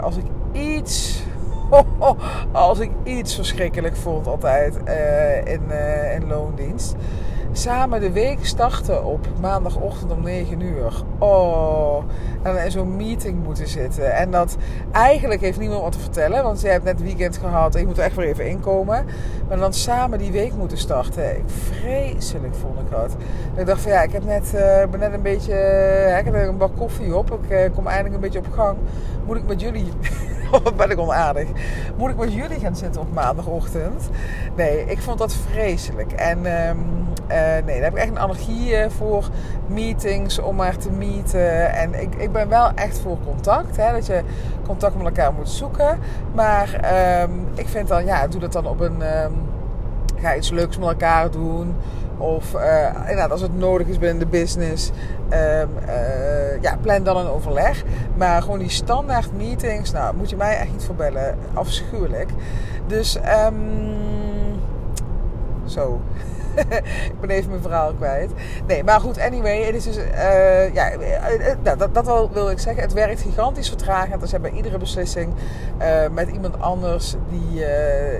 als 0.00 0.16
ik 0.16 0.24
iets. 0.52 1.22
Als 2.52 2.78
ik 2.78 2.90
iets 3.02 3.34
verschrikkelijk 3.34 3.96
vond 3.96 4.26
altijd 4.26 4.78
uh, 4.88 5.52
in, 5.52 5.62
uh, 5.68 6.14
in 6.14 6.26
loondienst. 6.26 6.94
Samen 7.54 8.00
de 8.00 8.12
week 8.12 8.38
starten 8.42 9.04
op 9.04 9.26
maandagochtend 9.40 10.12
om 10.12 10.22
9 10.22 10.60
uur. 10.60 11.02
Oh, 11.18 12.04
en 12.42 12.54
dan 12.54 12.62
in 12.62 12.70
zo'n 12.70 12.96
meeting 12.96 13.44
moeten 13.44 13.68
zitten. 13.68 14.14
En 14.14 14.30
dat 14.30 14.56
eigenlijk 14.92 15.40
heeft 15.40 15.58
niemand 15.58 15.82
wat 15.82 15.92
te 15.92 15.98
vertellen, 15.98 16.42
want 16.42 16.60
ze 16.60 16.68
hebt 16.68 16.84
net 16.84 17.02
weekend 17.02 17.36
gehad 17.36 17.74
en 17.74 17.80
je 17.80 17.86
moet 17.86 17.98
er 17.98 18.04
echt 18.04 18.16
weer 18.16 18.26
even 18.26 18.48
inkomen. 18.48 19.04
Maar 19.48 19.58
dan 19.58 19.72
samen 19.72 20.18
die 20.18 20.32
week 20.32 20.52
moeten 20.54 20.78
starten. 20.78 21.24
Vreselijk 21.46 22.54
vond 22.54 22.78
ik 22.78 22.90
dat. 22.90 23.16
Ik 23.56 23.66
dacht 23.66 23.80
van 23.80 23.92
ja, 23.92 24.02
ik 24.02 24.12
heb 24.12 24.24
net, 24.24 24.52
uh, 24.54 24.90
ben 24.90 25.00
net 25.00 25.12
een 25.12 25.22
beetje. 25.22 25.54
Ik 26.18 26.24
heb 26.24 26.34
een 26.34 26.56
bak 26.56 26.76
koffie 26.76 27.16
op. 27.16 27.38
Ik 27.48 27.72
kom 27.74 27.86
eindelijk 27.86 28.14
een 28.14 28.20
beetje 28.20 28.38
op 28.38 28.52
gang. 28.52 28.76
Moet 29.26 29.36
ik 29.36 29.46
met 29.46 29.60
jullie. 29.60 29.92
Wat 30.62 30.76
ben 30.76 30.90
ik 30.90 30.98
onaardig. 30.98 31.48
Moet 31.96 32.10
ik 32.10 32.16
met 32.16 32.32
jullie 32.32 32.60
gaan 32.60 32.76
zitten 32.76 33.00
op 33.00 33.12
maandagochtend? 33.12 34.10
Nee, 34.56 34.84
ik 34.84 34.98
vond 34.98 35.18
dat 35.18 35.34
vreselijk. 35.34 36.12
En 36.12 36.68
um, 36.68 36.78
uh, 37.30 37.38
nee, 37.64 37.64
daar 37.64 37.82
heb 37.82 37.92
ik 37.92 37.98
echt 37.98 38.08
een 38.08 38.18
allergie 38.18 38.90
voor 38.98 39.28
meetings, 39.66 40.38
om 40.38 40.56
maar 40.56 40.76
te 40.76 40.90
meeten. 40.90 41.72
En 41.72 42.00
ik, 42.00 42.14
ik 42.14 42.32
ben 42.32 42.48
wel 42.48 42.70
echt 42.74 42.98
voor 42.98 43.18
contact. 43.24 43.76
Hè, 43.76 43.92
dat 43.92 44.06
je 44.06 44.22
contact 44.66 44.96
met 44.96 45.04
elkaar 45.04 45.32
moet 45.32 45.48
zoeken. 45.48 45.98
Maar 46.34 46.92
um, 47.22 47.46
ik 47.54 47.68
vind 47.68 47.88
dan, 47.88 48.04
ja, 48.04 48.26
doe 48.26 48.40
dat 48.40 48.52
dan 48.52 48.66
op 48.66 48.80
een... 48.80 49.22
Um, 49.24 49.32
ga 50.22 50.36
iets 50.36 50.50
leuks 50.50 50.78
met 50.78 50.88
elkaar 50.88 51.30
doen. 51.30 51.74
Of 52.16 52.54
inderdaad, 53.00 53.30
als 53.30 53.40
het 53.40 53.58
nodig 53.58 53.86
is 53.86 53.98
binnen 53.98 54.18
de 54.18 54.26
business, 54.26 54.90
um, 55.30 55.68
uh, 55.86 56.62
ja, 56.62 56.76
plan 56.80 57.02
dan 57.02 57.16
een 57.16 57.26
overleg. 57.26 57.84
Maar 58.16 58.42
gewoon 58.42 58.58
die 58.58 58.70
standaard 58.70 59.36
meetings, 59.36 59.92
nou, 59.92 60.16
moet 60.16 60.30
je 60.30 60.36
mij 60.36 60.56
echt 60.56 60.72
niet 60.72 60.84
voor 60.84 60.94
bellen. 60.94 61.38
Afschuwelijk. 61.54 62.30
Dus, 62.86 63.18
um, 63.46 64.50
zo. 65.64 66.00
ik 67.12 67.20
ben 67.20 67.30
even 67.30 67.50
mijn 67.50 67.62
verhaal 67.62 67.92
kwijt. 67.92 68.30
Nee, 68.66 68.84
maar 68.84 69.00
goed, 69.00 69.18
anyway. 69.18 69.62
Het 69.62 69.74
is 69.74 69.84
dus, 69.84 69.96
uh, 69.96 70.74
ja, 70.74 70.90
nou, 71.62 71.78
dat, 71.78 71.94
dat 71.94 72.30
wil 72.32 72.50
ik 72.50 72.58
zeggen. 72.58 72.82
Het 72.82 72.92
werkt 72.92 73.20
gigantisch 73.20 73.68
vertragend. 73.68 74.20
Dus 74.20 74.32
hebben 74.32 74.54
iedere 74.54 74.78
beslissing 74.78 75.34
met 76.12 76.28
iemand 76.28 76.60
anders 76.60 77.14
die 77.30 77.58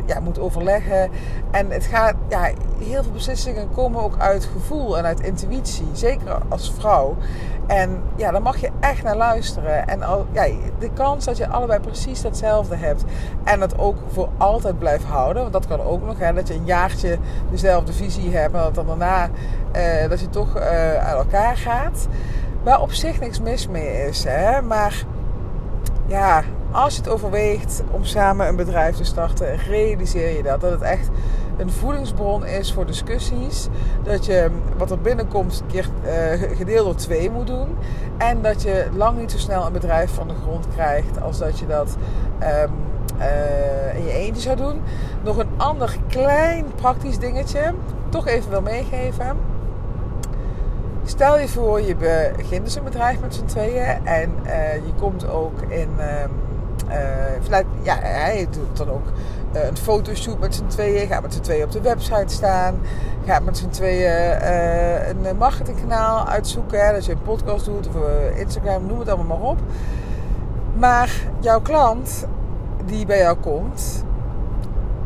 ja, 0.06 0.20
moet 0.20 0.38
overleggen. 0.38 1.10
En 1.50 1.70
het 1.70 1.84
gaat, 1.84 2.14
ja, 2.28 2.50
heel 2.78 3.02
veel 3.02 3.12
beslissingen 3.12 3.68
komen 3.74 4.02
ook 4.02 4.18
uit 4.18 4.44
gevoel 4.44 4.98
en 4.98 5.04
uit 5.04 5.20
intuïtie. 5.20 5.88
Zeker 5.92 6.38
als 6.48 6.72
vrouw. 6.78 7.16
En 7.66 8.02
ja, 8.16 8.30
daar 8.30 8.42
mag 8.42 8.60
je 8.60 8.70
echt 8.80 9.02
naar 9.02 9.16
luisteren. 9.16 9.88
En 9.88 9.98
ja, 10.32 10.46
de 10.78 10.90
kans 10.94 11.24
dat 11.24 11.36
je 11.36 11.48
allebei 11.48 11.80
precies 11.80 12.22
hetzelfde 12.22 12.76
hebt. 12.76 13.04
En 13.44 13.60
dat 13.60 13.78
ook 13.78 13.96
voor 14.08 14.28
altijd 14.36 14.78
blijft 14.78 15.04
houden. 15.04 15.42
Want 15.42 15.52
dat 15.52 15.66
kan 15.66 15.80
ook 15.80 16.04
nog. 16.04 16.18
Hè, 16.18 16.32
dat 16.32 16.48
je 16.48 16.54
een 16.54 16.64
jaartje 16.64 17.18
dezelfde 17.50 17.92
visie 17.92 18.21
hebt. 18.30 18.54
En 18.54 18.60
dat 18.60 18.74
dan 18.74 18.86
daarna 18.86 19.30
uh, 19.76 20.08
dat 20.08 20.20
je 20.20 20.28
toch 20.28 20.56
uh, 20.56 20.62
uit 20.94 21.16
elkaar 21.16 21.56
gaat. 21.56 22.08
Waar 22.62 22.80
op 22.80 22.92
zich 22.92 23.20
niks 23.20 23.40
mis 23.40 23.68
mee 23.68 24.06
is. 24.08 24.24
Hè. 24.24 24.62
Maar 24.62 25.04
ja, 26.06 26.42
als 26.70 26.94
je 26.94 27.00
het 27.00 27.10
overweegt 27.10 27.82
om 27.90 28.04
samen 28.04 28.48
een 28.48 28.56
bedrijf 28.56 28.96
te 28.96 29.04
starten, 29.04 29.56
realiseer 29.56 30.36
je 30.36 30.42
dat. 30.42 30.60
Dat 30.60 30.70
het 30.70 30.82
echt 30.82 31.08
een 31.56 31.70
voedingsbron 31.70 32.46
is 32.46 32.72
voor 32.72 32.86
discussies. 32.86 33.68
Dat 34.02 34.26
je 34.26 34.50
wat 34.76 34.90
er 34.90 35.00
binnenkomt 35.00 35.62
keer, 35.66 35.88
uh, 36.04 36.56
gedeeld 36.56 36.84
door 36.84 36.94
twee 36.94 37.30
moet 37.30 37.46
doen. 37.46 37.76
En 38.18 38.42
dat 38.42 38.62
je 38.62 38.86
lang 38.94 39.18
niet 39.18 39.30
zo 39.30 39.38
snel 39.38 39.66
een 39.66 39.72
bedrijf 39.72 40.14
van 40.14 40.28
de 40.28 40.34
grond 40.42 40.66
krijgt 40.74 41.22
als 41.22 41.38
dat 41.38 41.58
je 41.58 41.66
dat 41.66 41.96
uh, 42.42 42.62
in 43.96 44.04
je 44.04 44.12
eentje 44.12 44.42
zou 44.42 44.56
doen. 44.56 44.80
Nog 45.22 45.36
een 45.36 45.50
ander 45.56 45.96
klein 46.08 46.64
praktisch 46.74 47.18
dingetje. 47.18 47.74
Toch 48.12 48.26
even 48.26 48.50
wil 48.50 48.62
meegeven. 48.62 49.36
Stel 51.04 51.38
je 51.38 51.48
voor, 51.48 51.80
je 51.80 51.96
begint 52.36 52.64
dus 52.64 52.74
een 52.74 52.84
bedrijf 52.84 53.20
met 53.20 53.34
z'n 53.34 53.44
tweeën. 53.44 54.06
En 54.06 54.32
uh, 54.44 54.74
je 54.74 54.92
komt 54.98 55.28
ook 55.28 55.60
in... 55.68 55.88
Uh, 55.98 57.58
ja, 57.82 57.96
hij 58.00 58.46
doet 58.50 58.76
dan 58.76 58.90
ook 58.90 59.06
uh, 59.54 59.66
een 59.66 59.76
fotoshoot 59.76 60.38
met 60.38 60.54
z'n 60.54 60.66
tweeën. 60.66 61.06
Gaat 61.06 61.22
met 61.22 61.34
z'n 61.34 61.40
tweeën 61.40 61.64
op 61.64 61.72
de 61.72 61.80
website 61.80 62.34
staan. 62.34 62.80
Gaat 63.26 63.44
met 63.44 63.56
z'n 63.58 63.68
tweeën 63.68 64.46
een 65.26 65.36
marketingkanaal 65.36 66.26
uitzoeken. 66.26 66.86
Hè, 66.86 66.92
dat 66.92 67.04
je 67.04 67.12
een 67.12 67.22
podcast 67.22 67.64
doet 67.64 67.88
of 67.88 67.94
Instagram, 68.36 68.86
noem 68.86 68.98
het 68.98 69.08
allemaal 69.08 69.38
maar 69.38 69.48
op. 69.48 69.58
Maar 70.74 71.10
jouw 71.40 71.60
klant 71.60 72.26
die 72.84 73.06
bij 73.06 73.18
jou 73.18 73.36
komt, 73.36 74.04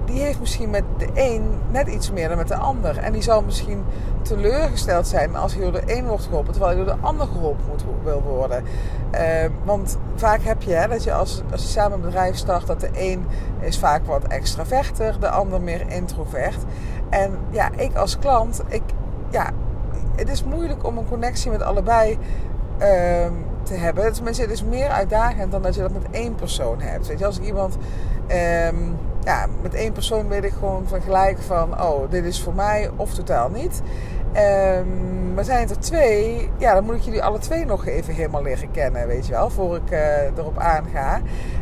die 0.07 0.21
heeft 0.21 0.41
misschien 0.41 0.71
met 0.71 0.85
de 0.99 1.09
een 1.15 1.51
net 1.71 1.89
iets 1.89 2.13
meer 2.13 2.29
dan 2.29 2.37
met 2.37 2.49
de 2.49 2.57
ander. 2.57 2.99
En 2.99 3.13
die 3.13 3.23
zal 3.23 3.43
misschien 3.43 3.85
teleurgesteld 4.23 5.07
zijn 5.07 5.37
als 5.37 5.55
hij 5.55 5.63
door 5.63 5.73
de 5.73 5.97
een 5.97 6.07
wordt 6.07 6.25
geholpen, 6.25 6.53
terwijl 6.53 6.77
hij 6.77 6.85
door 6.85 6.95
de 6.95 7.07
ander 7.07 7.27
geholpen 7.27 7.65
moet, 7.69 7.85
wil 8.03 8.23
worden. 8.23 8.65
Uh, 9.15 9.21
want 9.65 9.99
vaak 10.15 10.41
heb 10.43 10.63
je 10.63 10.73
hè, 10.73 10.89
dat 10.89 11.05
je 11.05 11.13
als, 11.13 11.43
als 11.53 11.63
je 11.63 11.69
samen 11.69 11.93
een 11.93 12.05
bedrijf 12.05 12.37
start, 12.37 12.67
dat 12.67 12.81
de 12.81 12.91
een 12.93 13.27
is 13.61 13.79
vaak 13.79 14.07
wat 14.07 14.25
extraverter, 14.25 15.21
de 15.21 15.29
ander 15.29 15.61
meer 15.61 15.89
introvert. 15.89 16.65
En 17.09 17.39
ja, 17.51 17.71
ik 17.77 17.97
als 17.97 18.19
klant, 18.19 18.63
ik, 18.69 18.83
ja, 19.31 19.51
het 20.17 20.29
is 20.29 20.45
moeilijk 20.45 20.87
om 20.87 20.99
een 20.99 21.09
connectie 21.09 21.51
met 21.51 21.63
allebei 21.63 22.13
uh, 22.13 22.19
te 23.63 23.75
hebben. 23.75 24.13
Tenminste, 24.13 24.43
het 24.43 24.51
is 24.51 24.65
meer 24.65 24.89
uitdagend 24.89 25.53
dan 25.53 25.63
dat 25.63 25.75
je 25.75 25.81
dat 25.81 25.93
met 25.93 26.07
één 26.11 26.35
persoon 26.35 26.81
hebt. 26.81 27.07
Weet 27.07 27.19
je, 27.19 27.27
als 27.27 27.39
ik 27.39 27.45
iemand. 27.45 27.77
Um, 28.73 28.97
ja, 29.27 29.47
met 29.63 29.75
één 29.75 29.93
persoon 29.93 30.29
weet 30.29 30.45
ik 30.45 30.53
gewoon 30.53 30.89
van 30.89 31.03
gelijk 31.03 31.39
van, 31.39 31.83
oh, 31.83 32.11
dit 32.11 32.25
is 32.25 32.43
voor 32.43 32.55
mij 32.55 32.91
of 32.97 33.15
totaal 33.15 33.49
niet. 33.49 33.83
Um, 34.79 35.35
maar 35.35 35.45
zijn 35.45 35.61
het 35.61 35.71
er 35.71 35.79
twee, 35.79 36.51
ja, 36.59 36.75
dan 36.75 36.85
moet 36.85 36.95
ik 36.95 37.01
jullie 37.01 37.23
alle 37.23 37.39
twee 37.39 37.65
nog 37.65 37.87
even 37.87 38.15
helemaal 38.15 38.43
leren 38.43 38.71
kennen, 38.71 39.07
weet 39.07 39.27
je 39.27 39.33
wel, 39.33 39.51
voor 39.51 39.77
ik 39.77 39.91
uh, 39.91 40.37
erop 40.37 40.59
aanga. 40.59 41.21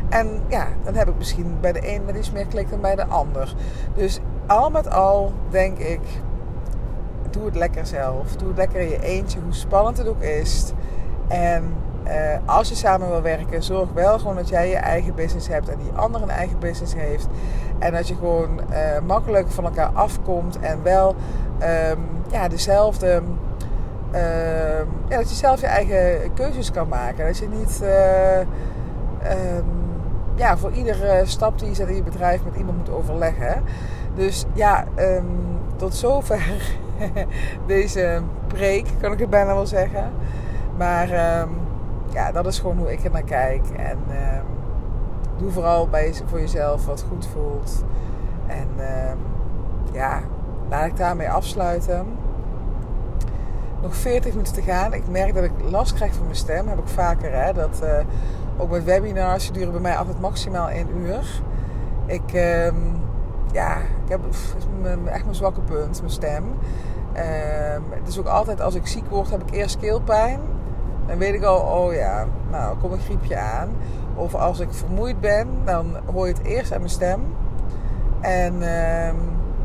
En 0.09 0.41
ja, 0.47 0.67
dan 0.83 0.95
heb 0.95 1.07
ik 1.07 1.17
misschien 1.17 1.57
bij 1.61 1.71
de 1.71 1.93
een 1.93 2.05
met 2.05 2.15
iets 2.15 2.31
meer 2.31 2.47
klik 2.47 2.69
dan 2.69 2.81
bij 2.81 2.95
de 2.95 3.05
ander. 3.05 3.55
Dus 3.95 4.19
al 4.47 4.69
met 4.69 4.89
al 4.89 5.33
denk 5.49 5.77
ik, 5.77 6.01
doe 7.29 7.45
het 7.45 7.55
lekker 7.55 7.85
zelf. 7.85 8.35
Doe 8.35 8.47
het 8.47 8.57
lekker 8.57 8.81
je 8.81 9.01
eentje, 9.01 9.39
hoe 9.39 9.53
spannend 9.53 9.97
het 9.97 10.07
ook 10.07 10.21
is. 10.21 10.73
En 11.27 11.73
uh, 12.07 12.13
als 12.45 12.69
je 12.69 12.75
samen 12.75 13.09
wil 13.09 13.21
werken, 13.21 13.63
zorg 13.63 13.89
wel 13.93 14.19
gewoon 14.19 14.35
dat 14.35 14.49
jij 14.49 14.69
je 14.69 14.75
eigen 14.75 15.15
business 15.15 15.47
hebt 15.47 15.69
en 15.69 15.77
die 15.77 15.91
ander 15.95 16.21
een 16.21 16.29
eigen 16.29 16.59
business 16.59 16.93
heeft. 16.93 17.27
En 17.79 17.93
dat 17.93 18.07
je 18.07 18.15
gewoon 18.15 18.59
uh, 18.71 18.99
makkelijk 19.05 19.51
van 19.51 19.63
elkaar 19.63 19.89
afkomt 19.93 20.59
en 20.59 20.83
wel 20.83 21.15
um, 21.89 22.07
ja, 22.31 22.47
dezelfde. 22.47 23.21
Ja, 25.09 25.17
dat 25.17 25.29
je 25.29 25.35
zelf 25.35 25.61
je 25.61 25.67
eigen 25.67 26.33
keuzes 26.33 26.71
kan 26.71 26.87
maken. 26.87 27.25
Dat 27.25 27.37
je 27.37 27.47
niet. 27.47 27.81
Um, 29.23 29.85
ja, 30.35 30.57
voor 30.57 30.71
iedere 30.71 31.21
stap 31.25 31.59
die 31.59 31.67
je 31.67 31.75
zet 31.75 31.87
in 31.87 31.95
je 31.95 32.03
bedrijf 32.03 32.43
met 32.43 32.55
iemand 32.55 32.77
moet 32.77 32.89
overleggen. 32.89 33.63
Dus 34.15 34.45
ja, 34.53 34.85
ehm, 34.95 35.25
tot 35.75 35.95
zover 35.95 36.61
deze 37.67 38.21
preek, 38.47 38.87
kan 39.01 39.11
ik 39.11 39.19
het 39.19 39.29
bijna 39.29 39.53
wel 39.53 39.67
zeggen. 39.67 40.11
Maar 40.77 41.09
ehm, 41.09 41.49
ja, 42.09 42.31
dat 42.31 42.45
is 42.45 42.59
gewoon 42.59 42.77
hoe 42.77 42.91
ik 42.91 43.03
er 43.03 43.11
naar 43.11 43.23
kijk. 43.23 43.69
En 43.69 43.97
ehm, 44.09 44.43
doe 45.37 45.51
vooral 45.51 45.87
bij, 45.87 46.13
voor 46.25 46.39
jezelf 46.39 46.85
wat 46.85 47.05
goed 47.09 47.27
voelt. 47.27 47.83
En 48.47 48.67
ja, 49.93 50.21
laat 50.69 50.85
ik 50.85 50.97
daarmee 50.97 51.29
afsluiten. 51.29 52.05
Nog 53.81 53.95
40 53.95 54.31
minuten 54.31 54.53
te 54.53 54.61
gaan. 54.61 54.93
Ik 54.93 55.07
merk 55.09 55.33
dat 55.33 55.43
ik 55.43 55.51
last 55.69 55.93
krijg 55.93 56.13
van 56.13 56.23
mijn 56.23 56.35
stem. 56.35 56.67
Heb 56.67 56.77
ik 56.77 56.87
vaker. 56.87 57.43
Hè? 57.43 57.53
Dat, 57.53 57.79
uh, 57.83 57.89
ook 58.57 58.69
met 58.69 58.83
webinars 58.83 59.51
duren 59.51 59.71
bij 59.71 59.81
mij 59.81 59.97
altijd 59.97 60.19
maximaal 60.19 60.69
1 60.69 60.87
uur. 60.97 61.41
Ik, 62.05 62.33
um, 62.33 63.01
ja, 63.51 63.77
ik 63.77 64.09
heb 64.09 64.19
echt 65.05 65.23
mijn 65.23 65.35
zwakke 65.35 65.61
punt, 65.61 65.99
mijn 65.99 66.13
stem. 66.13 66.43
Het 67.89 68.07
is 68.07 68.19
ook 68.19 68.27
altijd 68.27 68.61
als 68.61 68.75
ik 68.75 68.87
ziek 68.87 69.09
word, 69.09 69.31
heb 69.31 69.41
ik 69.41 69.51
eerst 69.51 69.77
keelpijn. 69.77 70.39
Dan 71.07 71.17
weet 71.17 71.33
ik 71.33 71.43
al, 71.43 71.59
oh 71.59 71.93
ja, 71.93 72.25
nou, 72.51 72.77
komt 72.77 72.93
een 72.93 72.99
griepje 72.99 73.37
aan. 73.37 73.69
Of 74.15 74.35
als 74.35 74.59
ik 74.59 74.73
vermoeid 74.73 75.19
ben, 75.19 75.47
dan 75.65 75.95
hoor 76.13 76.27
je 76.27 76.33
het 76.33 76.43
eerst 76.43 76.71
aan 76.71 76.79
mijn 76.79 76.91
stem. 76.91 77.21
En 78.21 78.53
um, 78.53 79.17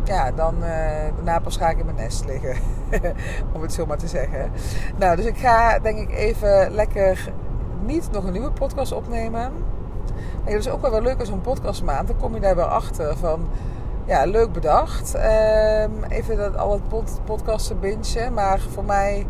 ja, 0.05 0.31
dan 0.33 0.55
uh, 0.55 0.69
daarna 1.15 1.39
pas 1.39 1.57
ga 1.57 1.69
ik 1.69 1.79
in 1.79 1.85
mijn 1.85 1.97
nest 1.97 2.25
liggen. 2.25 2.57
Om 3.55 3.63
het 3.63 3.73
zo 3.73 3.87
maar 3.87 3.99
te 3.99 4.09
zeggen. 4.09 4.51
Nou, 4.97 5.17
dus 5.17 5.25
ik 5.25 5.37
ga 5.37 5.79
denk 5.79 5.99
ik 5.99 6.11
even 6.11 6.71
lekker 6.71 7.33
niet 7.85 8.09
nog 8.13 8.25
een 8.25 8.33
nieuwe 8.33 8.51
podcast 8.51 8.93
opnemen. 8.93 9.43
En 10.45 10.53
dat 10.53 10.61
is 10.61 10.69
ook 10.69 10.81
wel 10.81 10.91
wel 10.91 11.03
leuk 11.03 11.21
als 11.21 11.29
een 11.29 11.41
podcastmaand. 11.41 12.09
Dan 12.09 12.17
kom 12.17 12.35
je 12.35 12.41
daar 12.41 12.57
wel 12.57 12.67
achter 12.67 13.17
van... 13.17 13.49
Ja, 14.05 14.25
leuk 14.25 14.53
bedacht. 14.53 15.15
Um, 15.15 16.05
even 16.09 16.37
dat, 16.37 16.57
al 16.57 16.73
het 16.73 16.89
pod 16.89 17.21
podcasten 17.25 17.81
bingen. 17.81 18.35
Maar 18.35 18.61
voor 18.61 18.85
mij 18.85 19.27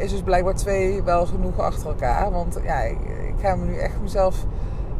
is 0.00 0.10
dus 0.10 0.22
blijkbaar 0.22 0.54
twee 0.54 1.02
wel 1.02 1.26
genoeg 1.26 1.58
achter 1.58 1.88
elkaar. 1.88 2.30
Want 2.30 2.58
ja, 2.62 2.80
ik, 2.80 2.98
ga 3.40 3.54
me 3.54 3.64
nu 3.64 3.76
echt 3.76 4.00
mezelf 4.02 4.44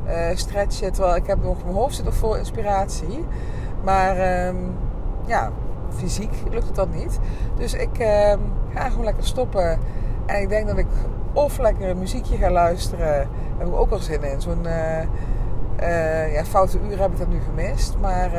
uh, 0.07 0.12
stretchen. 0.35 0.92
Terwijl 0.92 1.16
ik 1.16 1.26
heb 1.26 1.42
nog 1.42 1.64
mijn 1.64 1.76
hoofd 1.76 1.95
zit 1.95 2.04
nog 2.04 2.14
vol 2.14 2.37
inspiratie. 2.37 3.25
Maar... 3.85 4.47
Um, 4.47 4.75
ja, 5.30 5.50
fysiek 5.97 6.33
lukt 6.50 6.66
het 6.66 6.75
dan 6.75 6.90
niet. 6.90 7.19
Dus 7.57 7.75
ik 7.75 7.99
uh, 7.99 8.33
ga 8.75 8.88
gewoon 8.88 9.04
lekker 9.04 9.25
stoppen. 9.25 9.78
En 10.26 10.40
ik 10.40 10.49
denk 10.49 10.66
dat 10.66 10.78
ik 10.78 10.87
of 11.33 11.59
lekker 11.59 11.88
een 11.88 11.99
muziekje 11.99 12.37
ga 12.37 12.50
luisteren. 12.50 13.07
Daar 13.07 13.59
heb 13.59 13.66
ik 13.66 13.75
ook 13.75 13.90
al 13.90 13.99
zin 13.99 14.23
in. 14.23 14.40
Zo'n 14.40 14.64
uh, 14.64 15.00
uh, 15.80 16.33
ja, 16.33 16.45
foute 16.45 16.78
uur 16.90 17.00
heb 17.00 17.12
ik 17.12 17.19
dat 17.19 17.28
nu 17.28 17.40
gemist. 17.40 17.97
Maar 18.00 18.33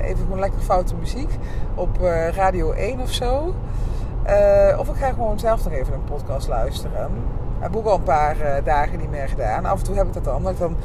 even 0.00 0.22
gewoon 0.22 0.38
lekker 0.38 0.60
foute 0.60 0.94
muziek. 0.94 1.30
Op 1.74 1.98
Radio 2.34 2.72
1 2.72 3.00
of 3.00 3.10
zo. 3.10 3.54
Of 4.78 4.88
ik 4.88 4.96
ga 4.96 5.12
gewoon 5.12 5.38
zelf 5.38 5.64
nog 5.64 5.72
even 5.72 5.94
een 5.94 6.04
podcast 6.04 6.48
luisteren. 6.48 7.04
Ik 7.56 7.66
heb 7.66 7.76
ook 7.76 7.86
al 7.86 7.96
een 7.96 8.02
paar 8.02 8.36
dagen 8.64 8.98
niet 8.98 9.10
meer 9.10 9.28
gedaan. 9.28 9.64
Af 9.64 9.78
en 9.78 9.84
toe 9.84 9.94
heb 9.94 10.06
ik 10.06 10.12
dat 10.12 10.24
dan. 10.24 10.42
Dat 10.42 10.52
ik 10.52 10.58
dan 10.58 10.76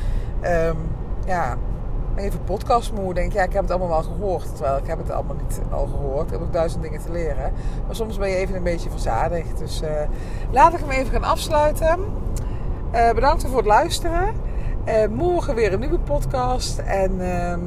um, 0.51 0.77
ja, 1.25 1.55
even 2.15 2.43
podcastmoe. 2.43 3.13
Denk 3.13 3.33
ja, 3.33 3.43
ik 3.43 3.53
heb 3.53 3.61
het 3.61 3.71
allemaal 3.71 3.89
wel 3.89 4.03
gehoord. 4.03 4.55
Terwijl 4.55 4.77
ik 4.77 4.87
heb 4.87 4.97
het 4.97 5.11
allemaal 5.11 5.35
niet 5.35 5.61
al 5.71 5.87
gehoord. 5.87 6.25
Ik 6.25 6.31
heb 6.31 6.41
ook 6.41 6.53
duizend 6.53 6.83
dingen 6.83 7.01
te 7.01 7.11
leren. 7.11 7.51
Maar 7.85 7.95
soms 7.95 8.17
ben 8.17 8.29
je 8.29 8.35
even 8.35 8.55
een 8.55 8.63
beetje 8.63 8.89
verzadigd. 8.89 9.57
Dus 9.57 9.81
uh, 9.81 9.89
laat 10.51 10.73
ik 10.73 10.79
hem 10.79 10.89
even 10.89 11.11
gaan 11.11 11.31
afsluiten. 11.31 11.99
Bedankt 13.15 13.47
voor 13.47 13.57
het 13.57 13.65
luisteren. 13.65 14.33
Morgen 15.09 15.55
weer 15.55 15.73
een 15.73 15.79
nieuwe 15.79 15.99
podcast. 15.99 16.77
En 16.77 17.21
ehm, 17.21 17.59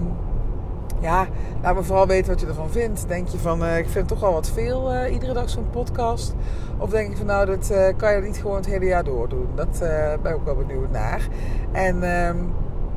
ja, 1.00 1.26
laat 1.62 1.74
me 1.74 1.82
vooral 1.82 2.06
weten 2.06 2.32
wat 2.32 2.40
je 2.40 2.46
ervan 2.46 2.70
vindt. 2.70 3.08
Denk 3.08 3.28
je 3.28 3.38
van, 3.38 3.66
ik 3.66 3.88
vind 3.88 4.08
toch 4.08 4.22
al 4.24 4.32
wat 4.32 4.50
veel 4.50 5.06
iedere 5.06 5.32
dag 5.32 5.50
zo'n 5.50 5.70
podcast? 5.70 6.34
Of 6.78 6.90
denk 6.90 7.10
je 7.10 7.16
van, 7.16 7.26
nou, 7.26 7.46
dat 7.46 7.72
kan 7.96 8.14
je 8.14 8.20
niet 8.22 8.36
gewoon 8.36 8.56
het 8.56 8.66
hele 8.66 8.84
jaar 8.84 9.04
door 9.04 9.28
doen? 9.28 9.48
Dat 9.54 9.78
ben 10.22 10.32
ik 10.32 10.38
ook 10.38 10.44
wel 10.44 10.56
benieuwd 10.56 10.90
naar. 10.90 11.28
En 11.72 12.02
ehm, 12.02 12.36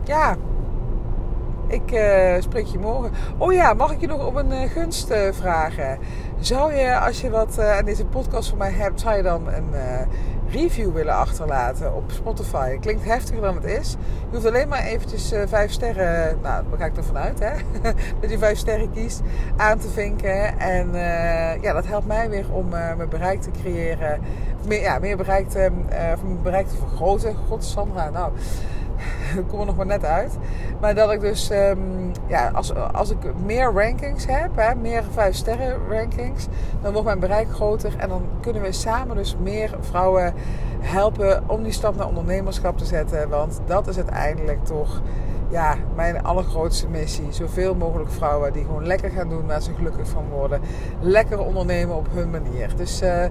ja, 0.04 0.36
ik 1.68 2.02
spreek 2.40 2.66
je 2.66 2.80
morgen. 2.80 3.12
Oh 3.38 3.54
ja, 3.54 3.74
mag 3.74 3.92
ik 3.92 4.00
je 4.00 4.08
nog 4.08 4.26
op 4.26 4.36
een 4.36 4.70
gunst 4.70 5.14
vragen? 5.32 6.00
Zou 6.40 6.74
je, 6.74 7.00
als 7.00 7.22
je 7.22 7.30
wat 7.30 7.60
aan 7.60 7.86
deze 7.86 8.06
podcast 8.06 8.50
van 8.50 8.58
mij 8.58 8.72
hebt, 8.72 9.00
zou 9.00 9.16
je 9.16 9.24
dan 9.24 9.48
een 9.48 9.74
review 10.52 10.94
willen 10.94 11.14
achterlaten 11.14 11.96
op 11.96 12.12
Spotify? 12.12 12.78
Klinkt 12.80 13.06
heftiger 13.06 13.42
dan 13.42 13.56
het 13.56 13.64
is. 13.64 13.92
Je 13.92 14.36
hoeft 14.36 14.46
alleen 14.46 14.68
maar 14.68 14.84
eventjes 14.84 15.34
vijf 15.46 15.72
sterren, 15.72 16.38
nou, 16.42 16.64
daar 16.70 16.80
ga 16.80 16.86
ik 16.86 16.98
ervan 16.98 17.18
uit, 17.18 17.40
hè? 17.40 17.52
dat 18.22 18.30
je 18.30 18.38
vijf 18.38 18.58
sterren 18.58 18.92
kiest, 18.92 19.22
aan 19.58 19.80
te 19.80 19.88
vinken. 19.88 20.60
En 20.60 20.94
ja, 21.62 21.74
dat 21.74 21.86
helpt 21.86 22.08
mij 22.08 22.30
weer 22.30 22.54
om 22.54 22.70
mijn 22.70 23.10
bereik 23.10 23.42
te 23.42 23.52
creëren. 23.62 24.22
Meer, 24.68 24.82
ja, 24.82 25.00
meer 25.00 25.18
bereik, 25.18 25.54
mijn 25.54 26.42
bereik 26.44 26.68
te 26.68 26.76
vergroten. 26.76 27.36
God, 27.48 27.64
Sandra, 27.64 28.10
nou 28.10 28.32
kom 29.50 29.60
er 29.60 29.66
nog 29.66 29.76
maar 29.76 29.86
net 29.86 30.06
uit. 30.06 30.38
Maar 30.80 30.96
dat 30.96 31.12
ik 31.12 31.20
dus, 31.20 31.52
um, 31.52 32.12
ja, 32.28 32.50
als, 32.54 32.76
als 32.76 33.10
ik 33.10 33.18
meer 33.46 33.72
rankings 33.72 34.26
heb, 34.26 34.50
hè, 34.56 34.76
meer 34.76 35.04
5 35.12 35.36
sterren 35.36 35.78
rankings, 35.90 36.48
dan 36.82 36.92
wordt 36.92 37.08
mijn 37.08 37.20
bereik 37.20 37.52
groter. 37.52 37.94
En 37.98 38.10
dan 38.10 38.24
kunnen 38.42 38.62
we 38.62 38.72
samen 38.72 39.16
dus 39.16 39.36
meer 39.42 39.78
vrouwen 39.80 40.34
helpen 40.80 41.44
om 41.48 41.64
die 41.64 41.72
stap 41.72 41.96
naar 41.96 42.08
ondernemerschap 42.08 42.78
te 42.78 42.86
zetten. 42.86 43.30
Want 43.30 43.62
dat 43.66 43.88
is 43.88 43.96
uiteindelijk 43.96 44.66
toch 44.66 45.02
ja, 45.52 45.76
mijn 45.96 46.24
allergrootste 46.24 46.88
missie. 46.88 47.28
Zoveel 47.30 47.76
mogelijk 47.76 48.12
vrouwen 48.12 48.54
die 48.54 48.66
gewoon 48.66 48.86
lekker 48.86 49.10
gaan 49.10 49.30
doen 49.30 49.48
waar 49.48 49.62
ze 49.62 49.74
gelukkig 49.74 50.08
van 50.08 50.30
worden. 50.30 50.62
Lekker 51.00 51.40
ondernemen 51.40 51.96
op 51.96 52.08
hun 52.12 52.30
manier. 52.30 52.76
Dus 52.76 53.02
uh, 53.02 53.26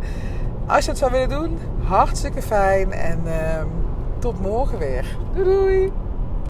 als 0.67 0.85
je 0.85 0.91
het 0.91 0.99
zou 0.99 1.13
willen 1.13 1.29
doen, 1.29 1.59
hartstikke 1.83 2.43
fijn. 2.43 2.93
En 2.93 3.21
uh, 3.25 3.33
tot 4.21 4.41
morgen 4.41 4.79
weer. 4.79 5.05
Doei 5.35 5.45
doei! 5.45 6.10